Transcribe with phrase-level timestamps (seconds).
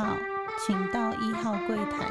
[0.00, 0.16] 号，
[0.64, 2.08] 请到一号柜台。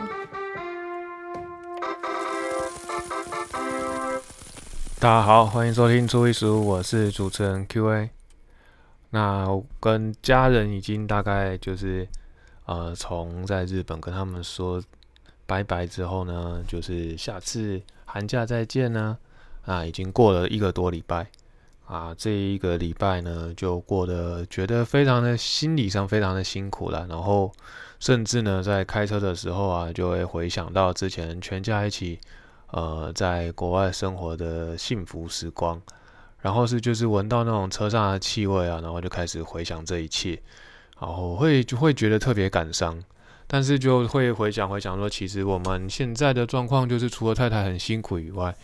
[5.00, 8.12] 大家好，欢迎收听初一十五，我是主持人 Q&A。
[9.09, 9.48] 那
[9.80, 12.07] 跟家人已经大概就是
[12.66, 14.84] 呃，从在日本跟他们说
[15.48, 19.17] 拜拜之后呢，就是下次寒假再见呢。
[19.66, 21.26] 啊，已经过了一个多礼拜
[21.89, 27.07] 啊，这一个礼拜呢，就过得觉得非常的心理上非常的辛苦了。
[27.09, 27.52] 然后
[27.99, 32.20] 甚至呢，在开车的时候啊，就会回想到之前全家一起
[32.70, 35.81] 呃在国外生活的幸福时光。
[36.41, 40.39] 然后是就是闻到那种车上的气味啊，然后就开始回想这一切，
[41.02, 43.03] 然后会就会觉得特别感伤，
[43.47, 48.55] 但是就会回想回想说，其实我们现在的状况就是除了太太很辛苦以外，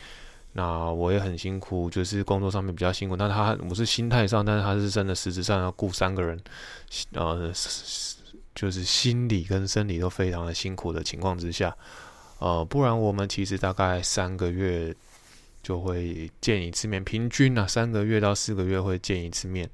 [0.57, 3.15] 那我也很辛苦，就是工作上面比较辛苦。
[3.15, 6.39] 但他我是心态上，但是他是真的实质上要顾三个人，
[7.13, 7.51] 呃，
[8.55, 11.75] 就是心理跟生理都非常的辛苦的情况之下，
[12.39, 14.95] 呃，不然我们其实大概三个月。
[15.65, 19.67] 就会见一次面，平均啊三个月到四个月会见一次面，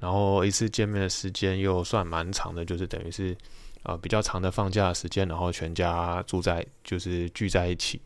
[0.00, 3.36] 然后一次见面的时间又算蛮长的，就是等于是
[3.82, 8.00] 啊比较长的放假时间，然后全家住在就是聚在一起。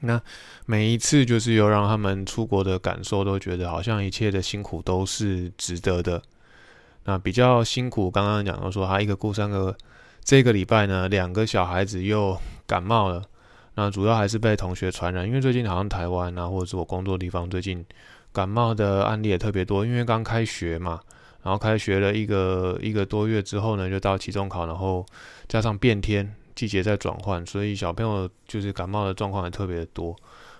[0.00, 0.20] 那
[0.66, 6.22] 每一次就是有让他们出国的感受，都觉得好像一切的辛苦都是值得的。
[7.04, 9.76] 那比较辛苦，刚刚讲到说他一个顾三个，
[10.22, 13.22] 这个礼拜呢两个小孩子又感冒了。
[13.74, 17.84] 那主要还是被同学传染，因为最近好像台湾啊，或者是我工作地方，最近
[18.32, 19.86] 感冒的案例也特别多。
[19.86, 21.00] 因为刚开学嘛，
[21.44, 25.06] 然后开学了一个一个多月之后呢，就到期中考，然后
[25.46, 30.16] 加上变天，季节在转换，所以小朋友就是感冒的状况也特别的多。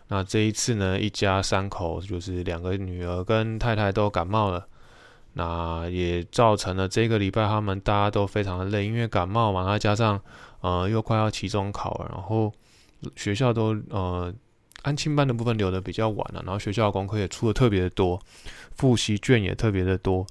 [0.06, 4.64] 那这一次呢，一家三口就是两个女儿跟太太都感冒了，
[5.32, 10.20] 那也造成了这个礼拜他们大家都非常的累，因为感冒嘛，再加上
[10.60, 12.52] 呃又快要期中考了，然后。
[13.14, 14.34] 学校都呃
[14.82, 18.20] 安庆班的部分留的比较晚了，然后学校的功课也出的特别的多，
[18.74, 20.26] 复习卷也特别的多，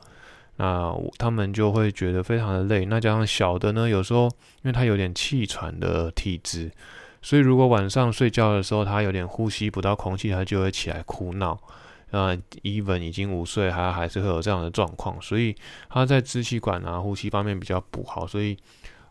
[0.58, 2.86] 那他们就会觉得非常的累。
[2.86, 6.72] 那加上小的呢，有时候因为他有点气喘的体质，
[7.22, 11.58] 所以如果晚上睡觉的时候他有点呼吸不到空气，他就会起来哭闹。
[12.12, 15.56] 那 even 已经五岁，他还是会有这样的状况，所以
[15.90, 18.58] 他在支气管啊、呼吸方面比较不好，所以。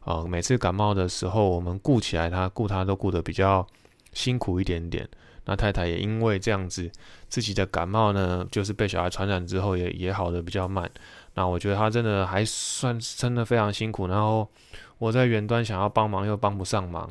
[0.07, 3.67] 啊，每次感冒的时候，我们顾起来，他顾他都顾得比较
[4.13, 5.05] 辛苦一点点。
[5.47, 6.89] 那太太也因为这样子，
[7.29, 10.89] 自己的感冒呢，就是被小孩传染之后，也也好的比较慢。
[11.37, 14.09] 那我觉得他真的还算真的非常辛苦。
[14.09, 14.51] 然后
[14.99, 17.09] 我在远端想要帮忙又帮不上忙，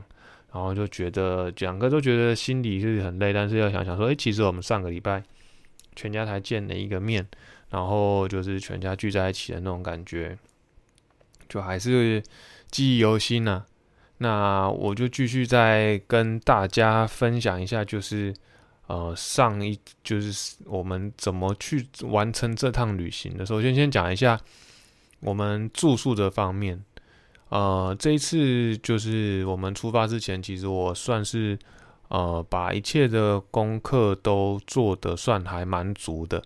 [0.51, 3.31] 然后就觉得两个都觉得心里是很累。
[3.31, 5.23] 但是要想想说，诶，其实我们上个礼拜
[5.95, 7.25] 全家才见了一个面，
[7.69, 10.37] 然后就是全家聚在一起的那种感觉，
[11.47, 12.21] 就还是。
[12.71, 13.63] 记忆犹新呢，
[14.17, 18.33] 那我就继续再跟大家分享一下，就是
[18.87, 23.45] 呃上一就是我们怎么去完成这趟旅行的。
[23.45, 24.39] 首先先讲一下
[25.19, 26.83] 我们住宿的方面，
[27.49, 31.57] 呃这一次就是我们出发之前，其实我算是
[32.09, 36.43] 呃把一切的功课都做得算还蛮足的。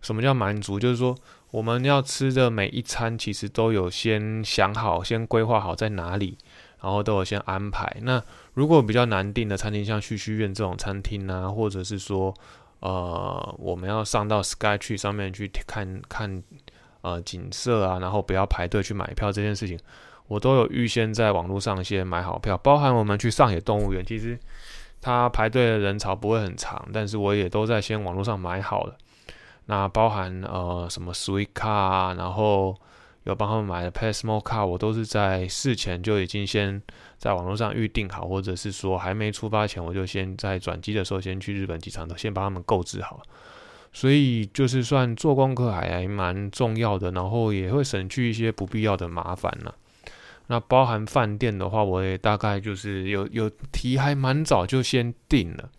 [0.00, 0.78] 什么叫满足？
[0.78, 1.16] 就是说。
[1.54, 6.36] 我们要吃的每一餐，其实都有先想好、先规划好在哪里，
[6.84, 7.96] 然后都有先安排。
[8.02, 8.22] 那
[8.52, 12.34] 如果比较难订的餐厅，像旭旭苑这种餐厅啊，或者是说，
[12.80, 16.42] 呃，我们要上到 Sky 去上面去看看
[17.00, 19.78] 呃景色啊，然后不要排队去买票这件事情，
[20.28, 22.58] 我都有预先在网络上先买好票。
[22.58, 24.38] 包含我们去上野动物园，其实
[25.00, 28.94] 它排队的人潮不会很长，但是我也都在先网络上买好了。
[29.66, 32.76] 那包含呃什么 Sweet Car 啊，然后
[33.24, 36.80] 有帮他们买的 Passmo 卡，我都是在事前就已经先
[37.18, 43.22] 在网络上预定好，或者是说还没出发前，我就先在转机的时候先去日本机场的，先帮他们购置好。
[43.92, 49.72] 所以就是算做功课还蛮重要的，然后也会省去一些不必要的麻烦呢。
[50.48, 55.70] 那包含饭店的话，我也大概就是有有提还蛮早就先订了。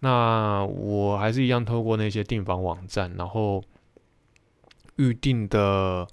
[0.00, 3.62] 那我还是一样透过那些订房网站，然后
[4.96, 6.08] 预定的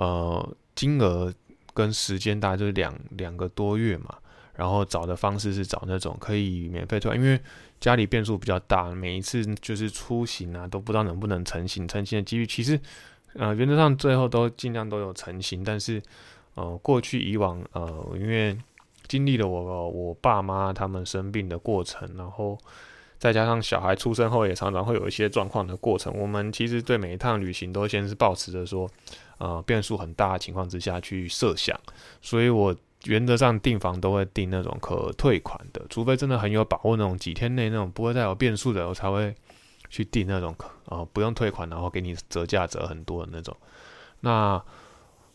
[0.00, 1.30] 呃金额
[1.74, 4.16] 跟时间大概就是两两个多月嘛，
[4.54, 7.38] 然后找的方式是找那种可以免费退，因为
[7.78, 12.80] 家里变数比较大，每一次就是出行啊都不知道能不能成行，成行的几率其实
[13.34, 16.02] 呃原则上最后都尽量都有成行，但是
[16.54, 18.56] 呃过去以往呃因为
[19.06, 22.58] 经历了我我爸妈他们生病的过程，然后。
[23.20, 28.90] 再加上小孩出生后也常常会有一些状况的过程，我们其实对每一趟旅行都先是保持着说，
[29.36, 31.78] 呃，变数很大的情况之下去设想，
[32.22, 32.74] 所以我
[33.04, 39.34] 原则上订房都会订那种可退款的，除非真的很有把握那种几天内那种不会再有变数的，我才会
[39.90, 43.54] 去订那种可呃不用退款，然后给你折价折很多的那种。
[44.20, 44.62] 那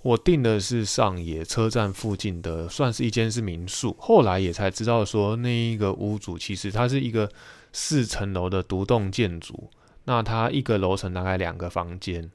[0.02, 3.96] 我订的是上野车站附近的，算是一间是民宿。
[4.00, 7.28] 后来也才知道说，那一个屋主其实他是一个
[7.76, 9.70] 四层楼的独栋建筑。
[10.06, 12.32] 那它一个楼层大概两个房间，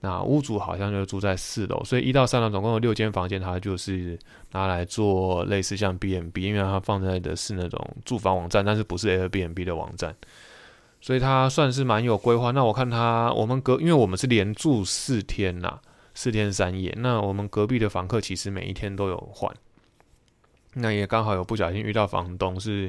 [0.00, 4.18] 那屋主好像就住在四楼，所以一到三楼总共有六间房间，他就是
[4.52, 10.14] 拿来做类似像 B n B，因为它放在的是那种住房网站，但是不是 Airbnb 的网站，
[11.00, 12.50] 所以他算是蛮有规划。
[12.50, 15.80] 那我看他我们隔，因为我们是连住四天呐。
[16.16, 19.52] 四天三夜，那我们隔壁的房客其实每一天都有换，
[20.74, 22.88] 那也刚好有不小心遇到房东是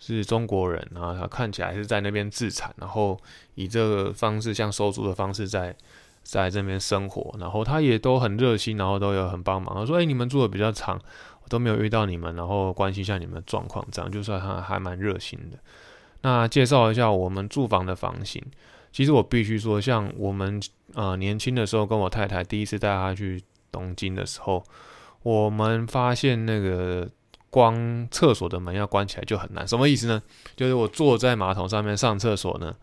[0.00, 3.16] 是中国人啊，他看起来是在那边自产，然后
[3.54, 5.76] 以这个方式像收租的方式在
[6.24, 11.00] 在这边生活，然后他也都很热心，然后都有很帮忙，他说：“哎，你们住的比较长，
[11.42, 15.58] 我都没有遇到你们，然后关心一下你们的状况，这样就算他还蛮热心的。”
[16.22, 18.44] 那介绍一下我们住房的房型。
[18.92, 20.60] 其实我必须说，像我们
[20.94, 24.62] 呃年轻的时候，跟我太太第一次带她去东京的时候，
[25.22, 27.08] 我们发现那个
[27.50, 29.66] 光厕所的门要关起来就很难。
[29.68, 30.22] 什么意思呢？
[30.56, 32.74] 就是我坐在马桶上面上厕所呢，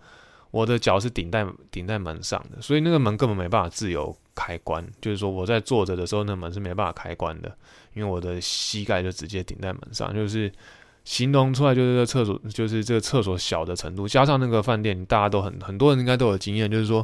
[0.51, 4.85] 我的脚是顶在顶在门上的，所以那个门根本没办法自由开关。
[5.01, 7.55] 就是说我在坐着的时候，那门是没办法开关的，
[7.93, 10.51] 因为我的膝盖就直接顶在门上，就是。
[11.07, 17.01] 形容出来就是这个厕所，就是这个厕所小的程度，加上那个饭店，大家都很很多人应该都有经验，就是说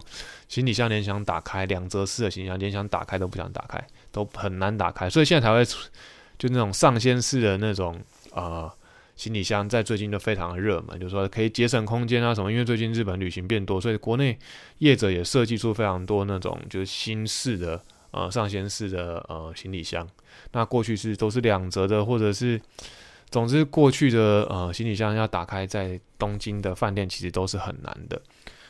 [0.50, 3.82] 行李箱连想打开，两折式的行李箱连想打开都不想打开，
[4.12, 5.64] 都很难打开，所以现在才会
[6.38, 8.00] 就那种上掀式的那种
[8.34, 8.72] 呃
[9.16, 14.38] 行李箱，在最近都非常的热门，就是说可以节省空间啊什么，因为最近日本旅行变多，所以国内
[14.80, 17.82] 业者也设计出非常多那种就是新式的
[18.12, 20.08] 呃上掀式的呃行李箱，
[20.52, 22.62] 那过去是都是两折的，或者是。
[23.32, 28.22] 总之，过去的呃行李箱要打开，在东京的饭店其实都是很难的。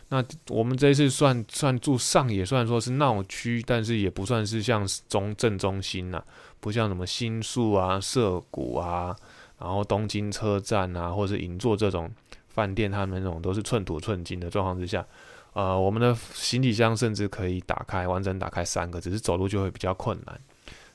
[0.08, 6.24] 那我们这一次算算住上野，虽然说是闹区，但是也不算是像中正中心呐，
[6.64, 9.14] 不像什么新宿啊、涩谷啊，
[9.60, 12.10] 然后东京车站啊，或者是银座这种
[12.48, 15.06] 饭店，他们那种都是寸土寸金的状况之下，
[15.52, 20.40] 呃，我们的行李箱甚至可以打开完整打开三个，只是走路就会比较困难，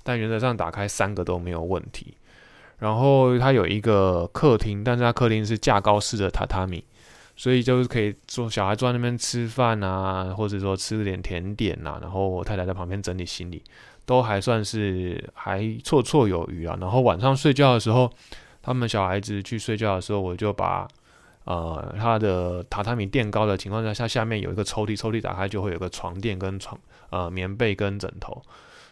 [0.03, 2.15] 但原则上打开三个都没有问题。
[2.79, 6.83] 然后它有一个客厅，但是它客厅是架高式的榻榻米，
[7.37, 11.99] 所以就是可以坐小孩坐在那边吃饭啊，或者说吃点甜点呐。
[12.01, 13.63] 然后我太太在旁边整理行李，
[14.09, 16.75] 都还算是还绰绰有余啊。
[16.81, 18.11] 然后晚上睡觉的时候，
[18.63, 20.89] 他们小孩子去睡觉的时候，我就把
[21.45, 28.43] 呃他的榻榻米垫高的情况下，下下面有一个抽屉，抽屉打开就会有个床垫跟床呃棉被跟枕头，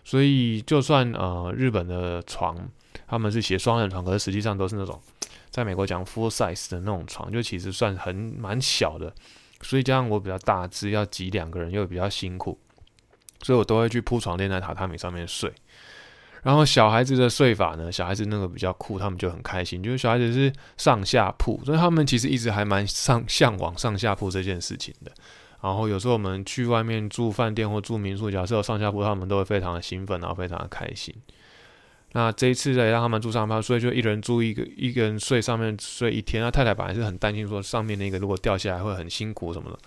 [0.05, 2.69] 所以就算呃日本的床。
[3.09, 5.01] 他们是写双人床，可是实际上都是那种，
[5.51, 9.13] 在美国讲 full size 的那种床，就其实算很蛮小的。
[9.61, 12.59] 所以加上我比较大只，要挤两个人又比较辛苦，
[13.43, 15.53] 所以我都会去铺床垫在榻榻米上面睡。
[16.43, 25.11] 然后小孩子的睡法呢，小孩子那个比较酷，他们就很开心，就是小孩子是上下铺，所以他们其实一直还蛮上向往上下铺这件事情的。
[25.61, 31.13] 然后有时候我们去外面住饭店或住民宿，假设有上下铺，他们都会非常的兴奋，然后非常的开心。
[32.13, 36.41] 那这一次呢让他们住上铺，所以就一人住一个，一个人睡上面睡一天。
[36.41, 39.79] 那太太本来是很担心说上面那个如果掉下来会很辛苦什么的，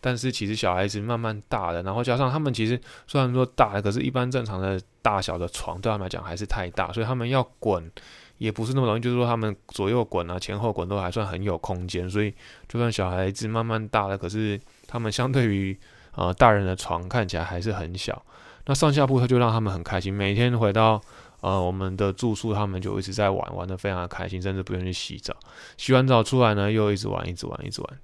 [0.00, 7.90] 但是其实小孩子慢慢大了，然后加上他们其实虽然说大了，可是一般正常的大小的床对他们来讲还是太大，所以他们要滚
[8.38, 9.00] 也不是那么容易。
[9.00, 12.08] 就是说他们左右滚啊，前后滚都还算很有空间。
[12.08, 12.32] 所以
[12.68, 15.78] 就算小孩子慢慢大了，可是他们相对于
[16.14, 18.24] 呃大人的床看起来还是很小。
[18.66, 21.00] 那上下铺他就让他们很开心，每天回到。
[21.40, 25.32] 呃，我们的住宿他们就一直在玩，玩的非常的开心，甚至不用去洗澡。
[25.76, 27.98] 洗完澡出来呢，又一直玩，一直玩，一直玩。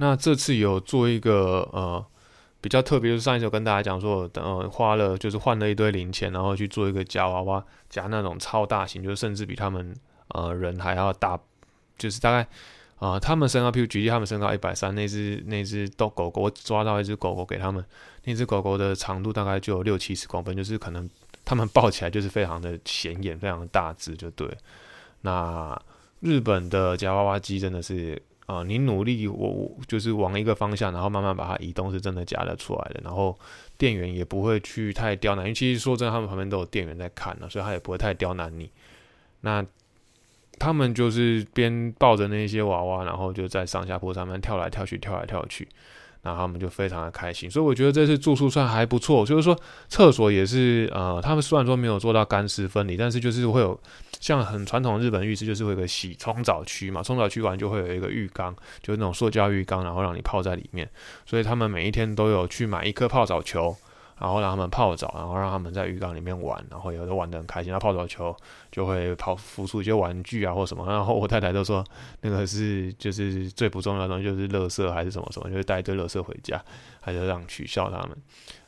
[0.00, 2.02] 那这次有做一个呃
[2.62, 9.94] 比较特别，就是上一次跟大家讲说，呃，花了就是换了一堆零钱，然后去做一个夹娃娃，夹那种超大型，就是甚至比他们
[10.28, 11.38] 呃人还要大，
[11.98, 12.48] 就是大概
[12.98, 17.84] 啊，他们身高，譬如举例，他们身高一百三，那只那只都狗狗，抓到一只狗狗给他们，
[18.24, 21.08] 那只狗狗的长度大概就有六七十公分，就是可能。
[21.42, 24.48] 他们抱起来就是非常的显眼，非常的大只，就对。
[25.22, 25.76] 那
[26.20, 33.00] 日本的夹娃娃机真的是啊，你努力我我就是往一个方向，然后慢慢把它移动，是真的假的出来的。
[33.04, 33.38] 然后
[33.78, 38.68] 店员也不会去太刁难，因为其实说真的，他们旁边都有店员在看呢，所以他也不会太刁难你。
[39.42, 39.64] 那
[40.58, 45.68] 他们就是边抱着那些娃娃，然后就在上下坡上面跳来跳去，跳来跳去。
[46.22, 49.24] 然后他们就非常的开心，所以我觉得这次住宿算还不错。
[49.24, 49.58] 就是说，
[49.88, 53.80] 厕所也是呃，他们虽然说没有做到干湿分离，但是就是会有
[54.20, 60.88] 像很传统日本浴室，就是会有个洗冲澡区嘛，冲澡区完就会有一个浴缸，就是那种塑胶浴缸，然后让你泡在里面。
[61.24, 63.76] 所以他们每一天都有去买一颗泡澡球。
[64.20, 67.72] 然后让他们泡澡，然后让他们在浴缸里面玩，然后有的玩得很开心。
[67.72, 68.36] 那泡澡球
[68.70, 70.84] 就会跑浮出一些玩具啊或什么。
[70.86, 71.82] 然后我太太都说
[72.20, 76.62] 那个是就是最不重要的东西，就是垃圾还是什么什么，就是带一堆垃圾回家，
[77.00, 78.10] 还是让取笑他们。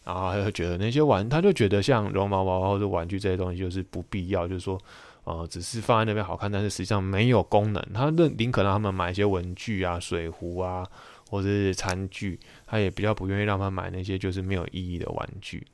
[0.05, 4.81] 然后他就觉得那些玩，他就觉得像绒毛娃娃或者玩具这些东西就是不必要，就是说
[5.25, 7.87] 呃只是放在那边好看，但是实际上没有功能。
[7.93, 10.87] 他认宁可让他们买一些文具啊、水壶啊。
[11.33, 15.67] 或者是餐具，他也比较不愿意让他买那些就是没有意义的玩具。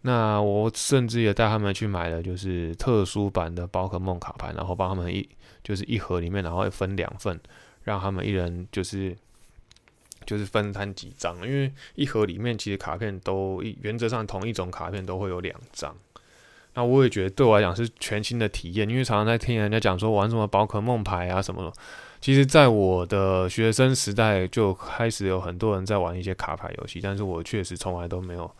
[0.00, 5.28] 那我甚至也带他们去买了就是特殊版的宝可梦卡牌，然后帮他们一
[5.62, 7.38] 就是一盒里面，然后分两份，
[7.82, 9.14] 让他们一人就是
[10.24, 15.94] 就是分摊几张，因为一盒里面其实卡片都原则上同一种卡片都会有两张。
[16.72, 21.72] 那我也觉得对我来讲是全新的体验，因为常常在听人家讲说玩什么宝可梦牌啊什么的。
[22.24, 28.50] 其实，在我的学生时代就开始有很多人在玩一些卡牌游戏，但是我确实从来都没有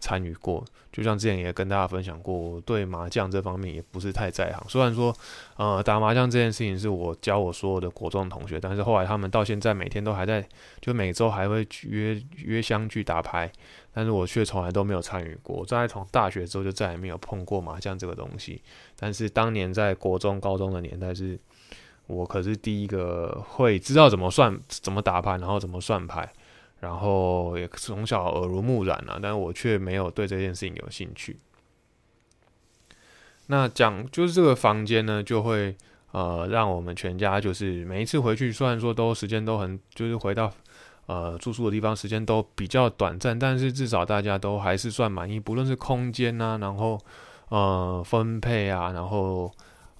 [0.00, 0.64] 参与过。
[0.90, 4.64] 就像之前也跟大家分享过，我对麻将这方面也不是太在行。
[4.68, 5.14] 虽然说，
[5.56, 10.44] 呃，打麻将这件事情是我教我所有的国中同学，但是后来他们到现在每天都还在，
[10.80, 13.48] 就每周还会约约相聚打牌，
[13.94, 15.64] 但是我却从来都没有参与过。
[15.64, 18.60] 在从大学之后就再也没有碰过麻将这个东西。
[18.96, 21.38] 但是当年在国中、高中的年代是。
[22.08, 26.30] 我可是第一个会知道怎么算、怎么打牌，然后怎么算牌，
[26.80, 31.38] 然后也从小耳濡目染啊，但我却没有对这件事情有兴趣。
[33.46, 35.74] 那讲就是这个房间呢，就会
[36.10, 40.52] 呃让我们全家就是每一次回去，虽然说都时间都很，就是回到
[41.06, 46.98] 呃住宿的地方时间都比较短暂，但是至少大家都还是算满意，不论是空间啊，然后
[47.48, 49.50] 呃分配啊，然后。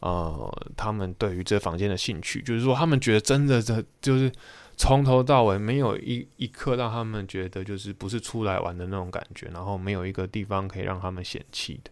[0.03, 4.33] 呃，他们对于这房间的兴趣，就是说，他们觉得真的这就是
[4.77, 11.91] 从头到尾没有一一刻让他们觉得就是不是出来玩的那种感觉，然后没有一个地方可以让他们嫌弃的。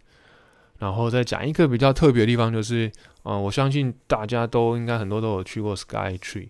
[0.81, 2.91] 然后再讲一个比较特别的地方，就是，
[3.23, 6.49] 呃，我相信大家都应该很多都有去过 Sky Tree，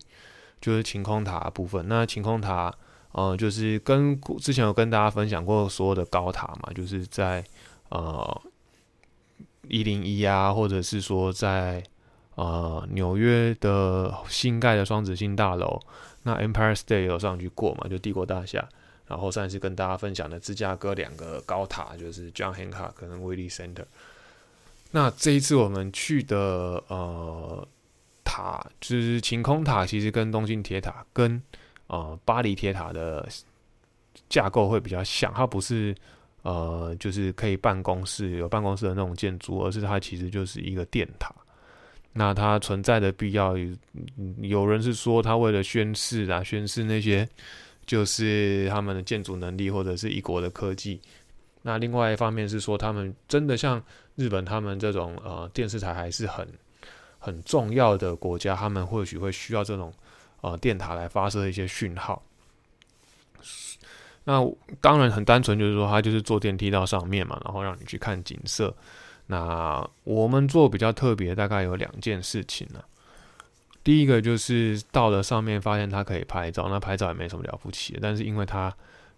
[0.59, 1.87] 就是晴空塔部分。
[1.87, 2.73] 那晴空塔，
[3.11, 7.45] 呃，就是跟之前有跟大家分享过所有的高塔嘛，就是在
[7.89, 8.41] 呃。
[9.67, 11.83] 一零一啊，或者是说在
[12.35, 15.79] 呃纽约的新盖的双子星大楼，
[16.23, 17.87] 那 Empire State 有上去过嘛？
[17.87, 18.67] 就帝国大厦。
[19.07, 23.85] 然后上一次跟大家分享的芝加哥两个高塔，就是 John Hancock 跟 Willie Center。
[24.91, 27.67] 那这一次我们去的呃
[28.23, 31.41] 塔，就是晴空塔，其实跟东京铁塔跟
[31.87, 33.27] 呃巴黎铁塔的
[34.29, 35.95] 架构会比较像，它不是。
[36.43, 41.33] 呃，就是可以办公室有办公室的那种建筑，而是它其实就是一个电塔。
[42.13, 43.55] 那它存在的必要，
[44.41, 47.27] 有人是说它为了宣示啊，宣示那些
[47.85, 50.99] 就是他们的建筑能力或者是一国的科技。
[51.61, 53.81] 那另外一方面是说，他们真的像
[54.15, 56.47] 日本，他们这种呃电视台还是很
[57.19, 59.93] 很重要的国家，他们或许会需要这种
[60.41, 62.21] 呃电塔来发射一些讯号。
[64.23, 64.39] 那
[64.79, 68.73] 当然很单纯，就是说它就是坐电梯到上面嘛，然后让你去看景色。
[69.27, 72.79] 那我们做比较特别，大概有两件事情呢。
[73.83, 78.71] 第一个就是到了上面，发现它可以拍照，那拍照也没什么了不起，但是因为它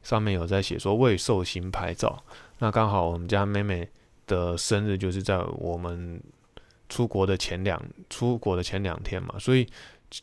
[0.04, 2.24] 上面有在写说未寿星拍照，
[2.60, 3.90] 那刚好我们家妹妹
[4.26, 6.22] 的生日就是在我们
[6.88, 9.68] 出国的前两出国的前两天嘛，所以。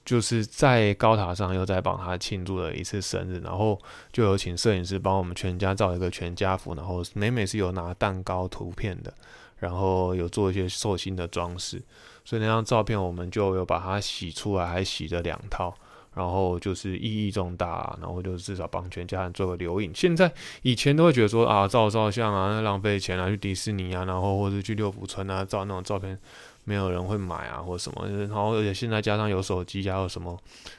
[0.05, 3.77] 就是在高塔上又在帮他庆祝了一次生日，然后
[4.13, 9.13] 就有请摄影师帮我们全家照一个全家福，然后美美是有拿蛋糕图片的，
[9.59, 11.83] 然后有做一些寿星的装饰，
[12.25, 15.75] 所以那张照片我们就有把它洗出来，还洗了两套，
[16.15, 19.91] 然后就是意义重大，然后就至少帮全家人做个留影。
[19.95, 20.33] 现在
[20.63, 26.17] 以前都会觉得说啊照照相啊浪费钱啊，去迪士尼啊，然后或者去六福村啊照那种照片。
[26.65, 30.39] 没有人会买啊，或者什么，然后而且现在加上有手机，还有什么，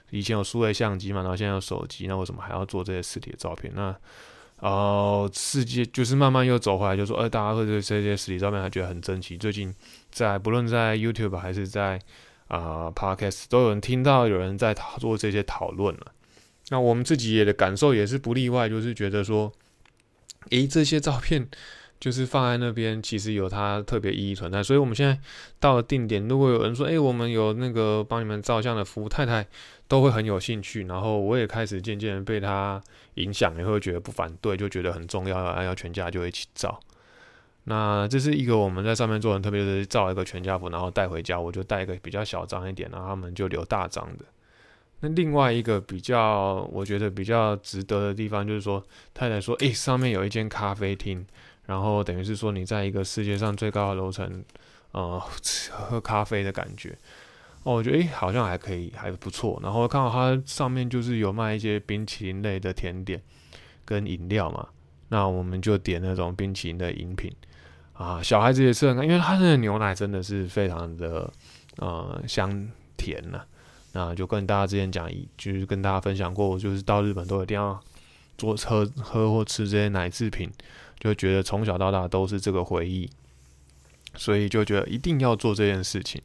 [0.10, 3.74] 以前有数位相机嘛，然后现在有手机，那为什么还要做这些实体的照片？
[3.76, 3.96] 那
[4.60, 9.36] 呃，世界就是慢慢又走回来，就说，哎，大家会对这些实体照片还觉得很珍奇。
[9.36, 9.74] 最近
[10.12, 12.00] 在不论在 YouTube 还是在
[12.48, 16.14] 啊 Podcast，都有人听到有人在做这些讨论了。
[16.70, 19.52] 那我们自己也的感受也是不例外，就是觉得说，
[20.52, 21.50] 诶，这些照片。
[22.02, 24.64] 就是放在那边，其实有它特别意义存在。
[24.64, 25.18] 所以我们现在
[25.60, 29.46] 到了定点，如果有人说：“哎，我们有那个帮你们照相的服务，太太
[29.88, 32.82] 都会很有兴趣。”然后我也开始渐渐被他
[33.14, 36.80] 影响，也会觉得不反对，就觉得很重要，要全家就一起照。
[37.66, 44.26] 那这是一个我们在上面做的，特别是照一个全家福，然后带回家，我就带一个比较小张一点，然后他们就留大张的。
[45.02, 51.26] 那另外一个比较，我觉得比较值得的地方，就是说太太说，诶，上面有一间咖啡厅，
[51.72, 54.44] 然后等于是说你在一个世界上最高的楼层，
[54.92, 55.18] 呃，
[55.72, 56.98] 喝咖啡的感觉。
[57.64, 59.58] 哦，我觉得诶，好像还可以，还不错。
[59.64, 63.22] 然后看到它上面就是有卖一些冰淇淋类的甜点
[63.86, 64.68] 跟饮料嘛，
[65.08, 67.34] 那我们就点那种冰淇淋的饮品。
[67.94, 71.32] 啊，小孩子也吃很，因为它的牛奶真的是非常的
[71.78, 73.42] 呃香甜呐。
[73.94, 77.80] 那就跟大家之前讲，就是跟大家分享过，就是到日本都一定要
[78.38, 80.50] 坐车喝或吃这些奶制品，
[81.02, 83.10] 就觉得从小到大都是这个回忆，
[84.16, 86.22] 所以就觉得一定要做这件事情。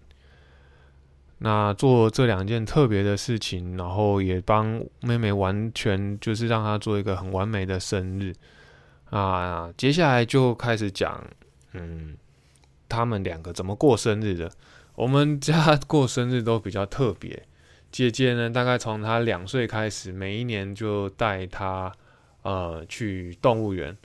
[1.39, 8.35] 那做这两件特别的事情，然后也帮妹妹完全就是让她做一个很完美的生日
[9.11, 9.73] 啊。
[9.77, 11.27] 接下来就开始讲。
[11.73, 12.17] 嗯，
[12.89, 14.51] 他们两个怎么过生日的？
[14.95, 17.43] 我们家过生日都比较特别。
[17.91, 21.93] 姐姐呢，大概从她两岁开始，每一年就带她
[22.43, 23.97] 呃去动物园。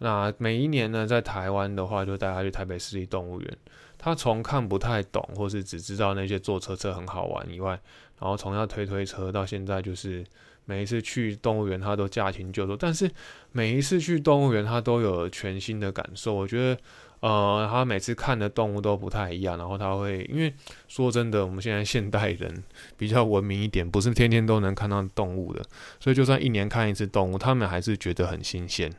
[0.00, 3.58] 那每一年呢，在台湾的话，就带他去台北市立动物园。
[3.96, 7.78] 他从看不太懂，或是只知道那些坐车车很好玩以外，
[8.18, 10.24] 然后从要推推车到现在，就是
[10.64, 12.76] 每一次去动物园，他都驾轻就熟。
[12.76, 13.10] 但是
[13.52, 16.34] 每一次去动物园，他都有全新的感受。
[16.34, 16.80] 我觉得。
[17.20, 20.50] 呃，他每次看的动物都不太一样，然后他会，因为
[20.88, 22.64] 说真的，我们现在现代人
[22.96, 25.62] 比较文明一点，不是天天都能看到动物的，
[25.98, 28.90] 所以就算一年看一次动物，他们还是觉得很新鲜。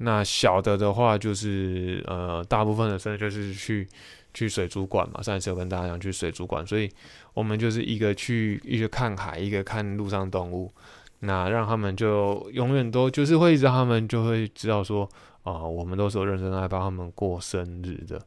[0.00, 3.88] 那小的的话，就是呃，大部分的生日就是去
[4.34, 6.90] 去水族馆嘛，上一次有跟大家讲去水族馆，所以
[7.34, 10.72] 我们就是一个去一个看海，一个看陆上动物，
[11.20, 15.08] 那让他们就永远都就是会让他们就会知道说。
[15.42, 18.20] 啊，我们都是有认真来帮他们过生日的。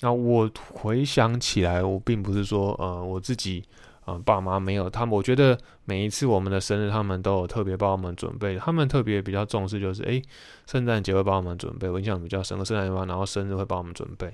[0.00, 3.64] 那我回想起来，我并不是说，呃，我自己，
[4.10, 5.14] 呃，爸妈没有他们。
[5.14, 8.56] 我觉得每一次我们的生日，他们都有特别帮我们准备。
[8.58, 10.22] 他们特别比较重视，就是诶，
[10.66, 11.88] 圣诞节会帮我们准备。
[11.88, 14.32] 我印象比较深刻，圣诞节然后生日会帮我们准备。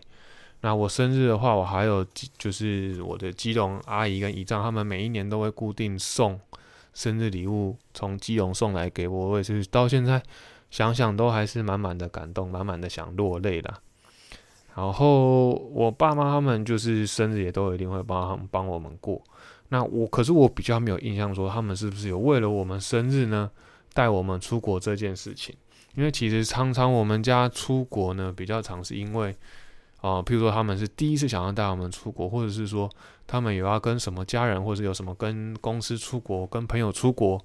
[0.62, 2.04] 那我生日的话，我还有
[2.38, 6.40] 就是我的基隆阿姨跟姨丈，他们每一年都会固定送
[6.94, 9.28] 生日礼物，从基隆送来给我。
[9.28, 10.22] 我也是到现在。
[10.68, 13.78] 想想都还是满满的感动，满满的想落泪了。
[14.74, 19.22] 然后我爸妈他们就是生日也都一定会帮帮我们过。
[19.68, 23.50] 那我可是我比较没有印象说他们是不是有为了我们生日呢
[23.92, 25.54] 带我们出国这件事情。
[25.94, 29.34] 因为其实常常我们家出国呢比较常是因为
[30.02, 32.88] 啊，譬如说他们是第一次想要带我们出国，或者是说
[33.26, 37.42] 他们有要跟什么家人，或者有什么跟公司出国、跟朋友出国，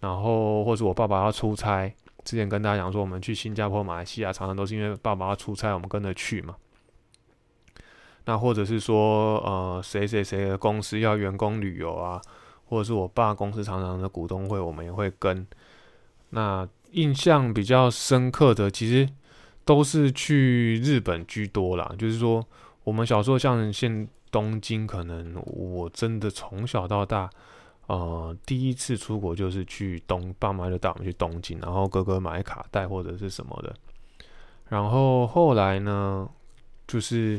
[0.00, 1.90] 然后或者我爸爸要出差。
[2.24, 6.54] 之前跟大家讲说，我们去新加坡、马来西亚，常常都是因为爸爸要出差，我们跟着去嘛。
[8.24, 12.20] 那或者是说，呃，谁谁谁的公司要员工旅游啊，
[12.66, 15.46] 或者是我爸公司常常的股东会，我们也会跟。
[16.30, 19.08] 那印象比较深刻的，其实
[19.64, 21.94] 都是去日本居多啦。
[21.98, 22.46] 就是说，
[22.84, 27.28] 我们小时候像现东京，可能我真的从小到大。
[27.88, 33.74] 呃，第一次出国就是去东，爸妈就带我们去东京，然后哥哥买卡带或者是什么的。
[34.68, 36.26] 然后后来呢，
[36.86, 37.38] 就是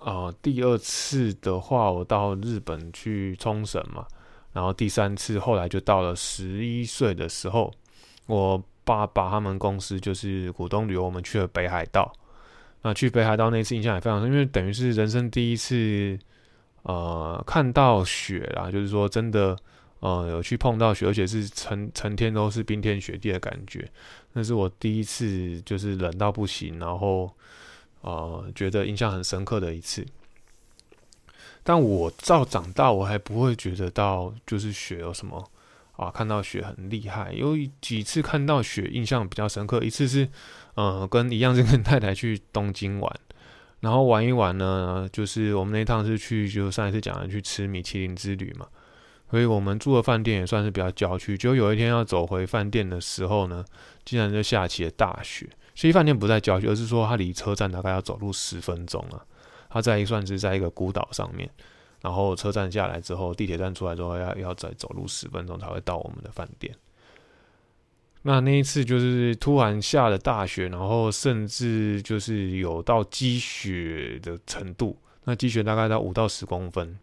[0.00, 4.06] 呃第二次的话，我到日本去冲绳嘛。
[4.52, 7.72] 然后第三次后来就到了十一岁的时候，
[8.26, 12.12] 我爸爸他们公司就是股东旅游，我们去了北海道。
[12.82, 16.18] 那去北海道那次印象也非常深，因为等于是人生第一次。
[16.82, 19.54] 呃，看到雪啦，就是说真的，
[19.98, 23.86] 呃，有去碰到雪，而且是成成天都是冰天雪地的感觉，
[24.32, 27.30] 那是我第一次就是冷到不行，然后
[28.02, 30.06] 呃，觉得印象很深刻的一次。
[31.62, 35.50] 但我照长大，我还不会觉得到就是雪有什么
[35.96, 37.32] 啊，看到雪很厉害。
[37.32, 40.26] 有几次看到雪印象比较深刻，一次是
[40.74, 43.14] 呃，跟一样是跟太太去东京玩。
[43.80, 48.66] 然后玩一玩呢，就是我们那趟是去，就上一次讲的去吃米其林之旅嘛，
[49.30, 51.36] 所以我们住的饭店也算是比较郊区。
[51.36, 53.64] 就有一天要走回饭店的时候呢，
[54.04, 55.48] 竟然就下起了大雪。
[55.80, 59.24] 其实饭店不在郊区，而是说它离车站大概要走路十分钟啊。
[59.70, 61.48] 它在算是在一个孤岛上面，
[62.02, 66.74] 然后车站下来之后，地铁站出来之后要要再走路十分钟才会到我们的饭店。
[68.20, 76.98] 那那一次就是突然下了大雪，然后甚至就是有到积雪的程度，那积雪大概到五到十公分。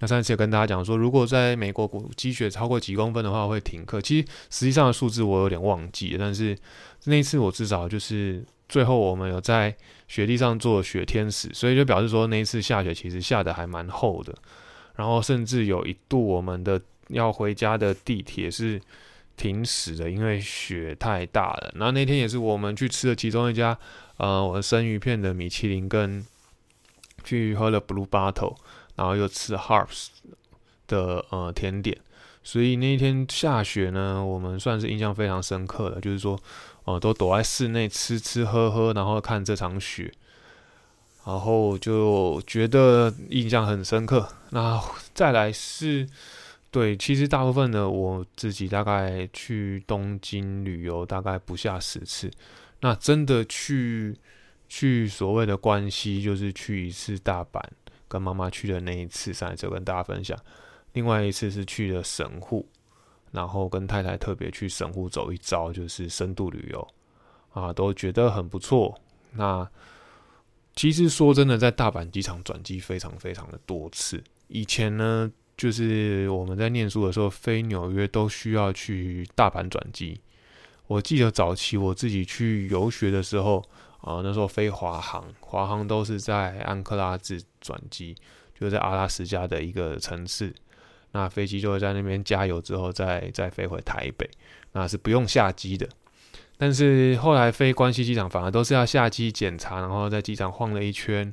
[0.00, 4.00] 那上次也跟大家讲说，如果在美国谷积雪超过几公分的话，会停课。
[4.00, 6.56] 其实实际上的数字我有点忘记，但是
[7.04, 9.74] 那一次我至少就是最后我们有在
[10.06, 14.32] 雪地上做雪天使，所以就表示说那一次下雪其实下的还蛮厚的。
[14.94, 18.80] 然后甚至有一度我们的要回家的地铁是
[19.36, 21.72] 停驶的，因为雪太大了。
[21.74, 23.76] 然后那天也是我们去吃了其中一家
[24.18, 26.24] 呃我的生鱼片的米其林，跟
[27.24, 28.56] 去喝了 Blue Bottle。
[28.98, 30.08] 然后又吃 Harps
[30.88, 31.96] 的呃甜点，
[32.42, 36.36] 所以那一天下雪呢，我们算是印象非常深刻的，就是说，
[36.84, 40.12] 呃，都躲在室内吃吃喝喝，然后看这场雪，
[41.24, 44.28] 然后就觉得印象很深刻。
[44.50, 44.82] 那
[45.14, 46.08] 再来是，
[46.72, 52.28] 对，其实大部分的我自己大概去东京旅游大概不下十次，
[52.80, 54.16] 那真的去
[54.68, 57.62] 去所谓的关西，就是去一次大阪。
[58.08, 60.36] 跟妈妈去的那一次，上一次跟大家分享。
[60.94, 62.66] 另外一次是去了神户，
[63.30, 66.88] 然后跟太太特别去神户走一遭，就是深度旅游
[67.52, 68.98] 啊，都觉得很不错。
[69.32, 69.68] 那
[70.74, 74.24] 其实说真的，在大阪机场转机非常非常的多次。
[74.48, 80.18] 以前呢，就是我们在念书的时候飞纽约都需要去大阪转机。
[80.86, 83.62] 我记得早期我自己去游学的时候。
[84.00, 88.14] 啊，那时候飞华航，华航都是在安克拉治转机，
[88.58, 90.54] 就在阿拉斯加的一个城市。
[91.12, 94.30] 那飞机就会在那边加油之后，再再飞回台北，
[94.72, 95.88] 那是不用下机的。
[96.56, 101.32] 但是后来飞关西机场，反而都是要下机检查，然后在机场晃了一圈，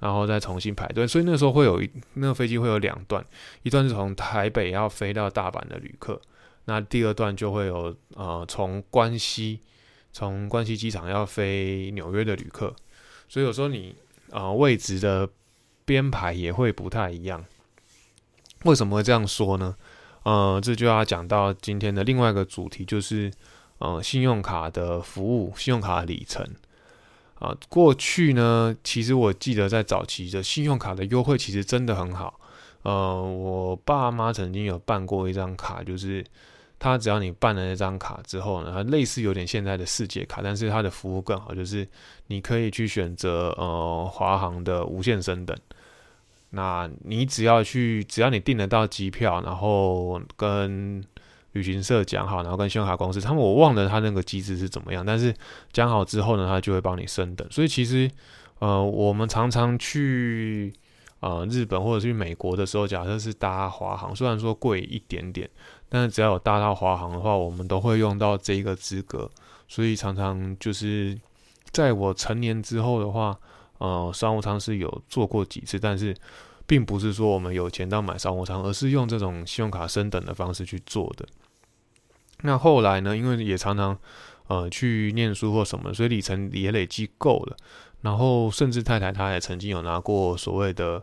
[0.00, 1.06] 然后再重新排队。
[1.06, 3.24] 所以那时候会有一那个飞机会有两段，
[3.62, 6.20] 一段是从台北要飞到大阪的旅客，
[6.66, 9.60] 那第二段就会有呃从关西。
[10.12, 12.76] 从关西机场要飞纽约的旅客，
[13.28, 13.94] 所以有时候你
[14.30, 15.26] 啊位置的
[15.86, 17.42] 编排也会不太一样。
[18.64, 19.74] 为什么会这样说呢？
[20.24, 23.32] 呃，这就要讲到今天的另外一个主题，就是
[23.78, 26.46] 呃信用卡的服务、信用卡的里程
[27.38, 27.56] 啊。
[27.70, 32.38] 过去呢，其实我记得在早期的信用卡的优惠其实真的很好。
[32.82, 36.22] 呃，我爸妈曾经有办过一张卡，就是。
[36.82, 41.86] 它只要你办了那张卡之后呢，它类似有点现在的世界卡，但是它的服务更好，就是
[42.26, 45.56] 你可以去选择呃华航的无限升等。
[46.50, 51.04] 那你只要去，只要你订得到机票，然后跟
[51.52, 55.32] 旅行社讲好，然后跟信用卡公司，他们我忘了他那个机制是怎么样，但是
[55.72, 57.46] 讲好之后呢，他就会帮你升等。
[57.48, 58.10] 所以其实
[58.58, 60.72] 呃我们常常去
[61.20, 65.48] 呃日本或者去美国的时候，假设是搭华航，虽然说贵一点点。
[65.94, 69.30] 但是只要有搭到华航的话，我们都会用到这一个资格，
[69.68, 71.20] 所以常常就是
[71.70, 73.38] 在我成年之后的话，
[73.76, 76.16] 呃，商务舱是有做过几次，但是
[76.66, 81.28] 并不是说我们有钱到买商务舱，而是用这种信用卡升等的方式去做的。
[82.40, 83.98] 那后来呢，因为也常常
[84.46, 87.56] 呃去念书或什么，所以里程也累积够了，
[88.00, 91.02] 然后甚至太太她也曾经有拿过所谓的。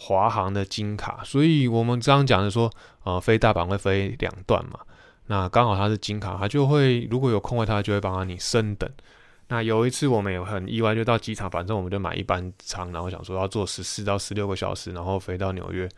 [0.00, 2.70] 华航的金卡，所以我们刚刚讲的说，
[3.02, 4.78] 呃，飞大阪会飞两段嘛，
[5.26, 8.88] 那刚好它是金卡，它就会如果有空位，它就会帮你升等。
[9.48, 15.88] 那有一次我们也很意外，就到机场，反正我们就买一班舱，然后想说要坐十四到十六个小时，然后飞到纽约。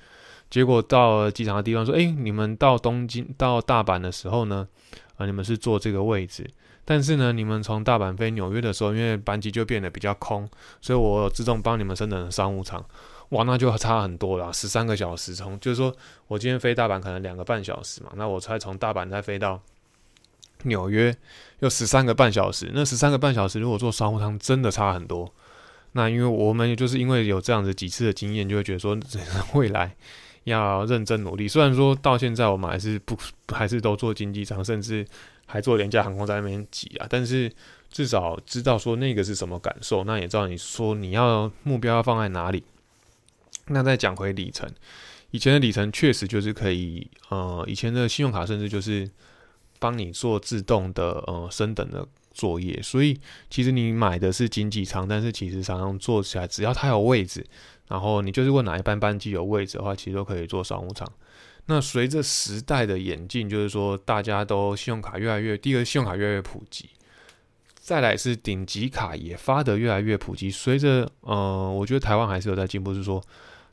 [0.48, 4.66] 结果到机场的地方说，哎，你们到东京到大阪的时候呢，
[5.16, 6.48] 啊，你们是坐这个位置，
[6.84, 10.48] 但是呢，你们从大阪飞纽约的时候，因为班机就变得比较空，
[10.80, 12.84] 所以我自动帮你们升等商务舱。
[13.30, 15.94] 哇，那就差很多了，十三个小时从，就是说
[16.28, 19.60] 我今天飞大阪可能两个半小时嘛，那我才从大阪再飞到
[20.64, 21.14] 纽约，
[21.60, 25.32] 又十三个半小时，那十三个半小时如果坐商务舱真的差很多。
[25.92, 28.98] 那因为我们就是因为有这样子几次的经验，就会觉得说
[29.54, 29.96] 未来
[30.44, 31.48] 要认真努力。
[31.48, 33.16] 虽然说到现在我们还是不
[33.54, 35.06] 还是都坐经济舱，甚至
[35.46, 37.50] 还坐廉价航空在那边挤啊，但是
[37.90, 42.62] 至少知道说那个是什么感受，那也知道你说你要目标要放在哪里。
[43.72, 44.68] 那再讲回里程，
[45.30, 49.08] 以前的里程确实就是可以，呃，以前的信用卡甚至就是
[49.78, 53.16] 帮你做自动的呃升等的作业，所以
[53.48, 57.46] 其实你买的是经济舱，但是其实常常坐起来只要它有位置，
[57.86, 61.08] 然后你就是问哪一班班机有位置的话，其实都可以坐商务舱。
[61.66, 66.90] 那随着时代的演进，就是说大家都信用卡越来越，第一个信用卡越来越普及，
[67.78, 70.50] 再来是顶级卡也发得越来越普及。
[70.50, 73.22] 随着呃，我觉得台湾还是有在进步，是说。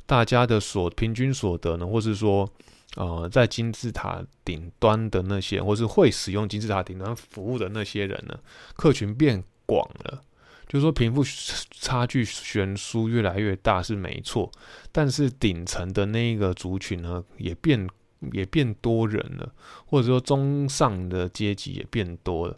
[0.07, 2.49] 大家的所平均所得呢，或是说，
[2.95, 8.39] 呃在金字塔顶端的那些，或是会使用金字塔顶端服务的那些人呢，
[8.75, 10.23] 客群变广了。
[10.69, 11.23] 就是说，贫富
[11.71, 14.51] 差距悬殊越来越大是没错，
[14.91, 17.87] 但是顶层的那一个族群呢，也变
[18.33, 19.49] 也变多人了，
[19.85, 22.55] 或者说中上的阶级也变多了，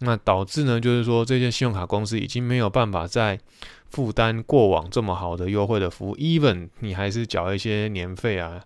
[0.00, 3.38] 那导致呢，就是说这些信用卡公司已经没有办法在
[3.94, 8.60] 负担过往这么好的优惠的服务，even 你还是缴一些年费啊。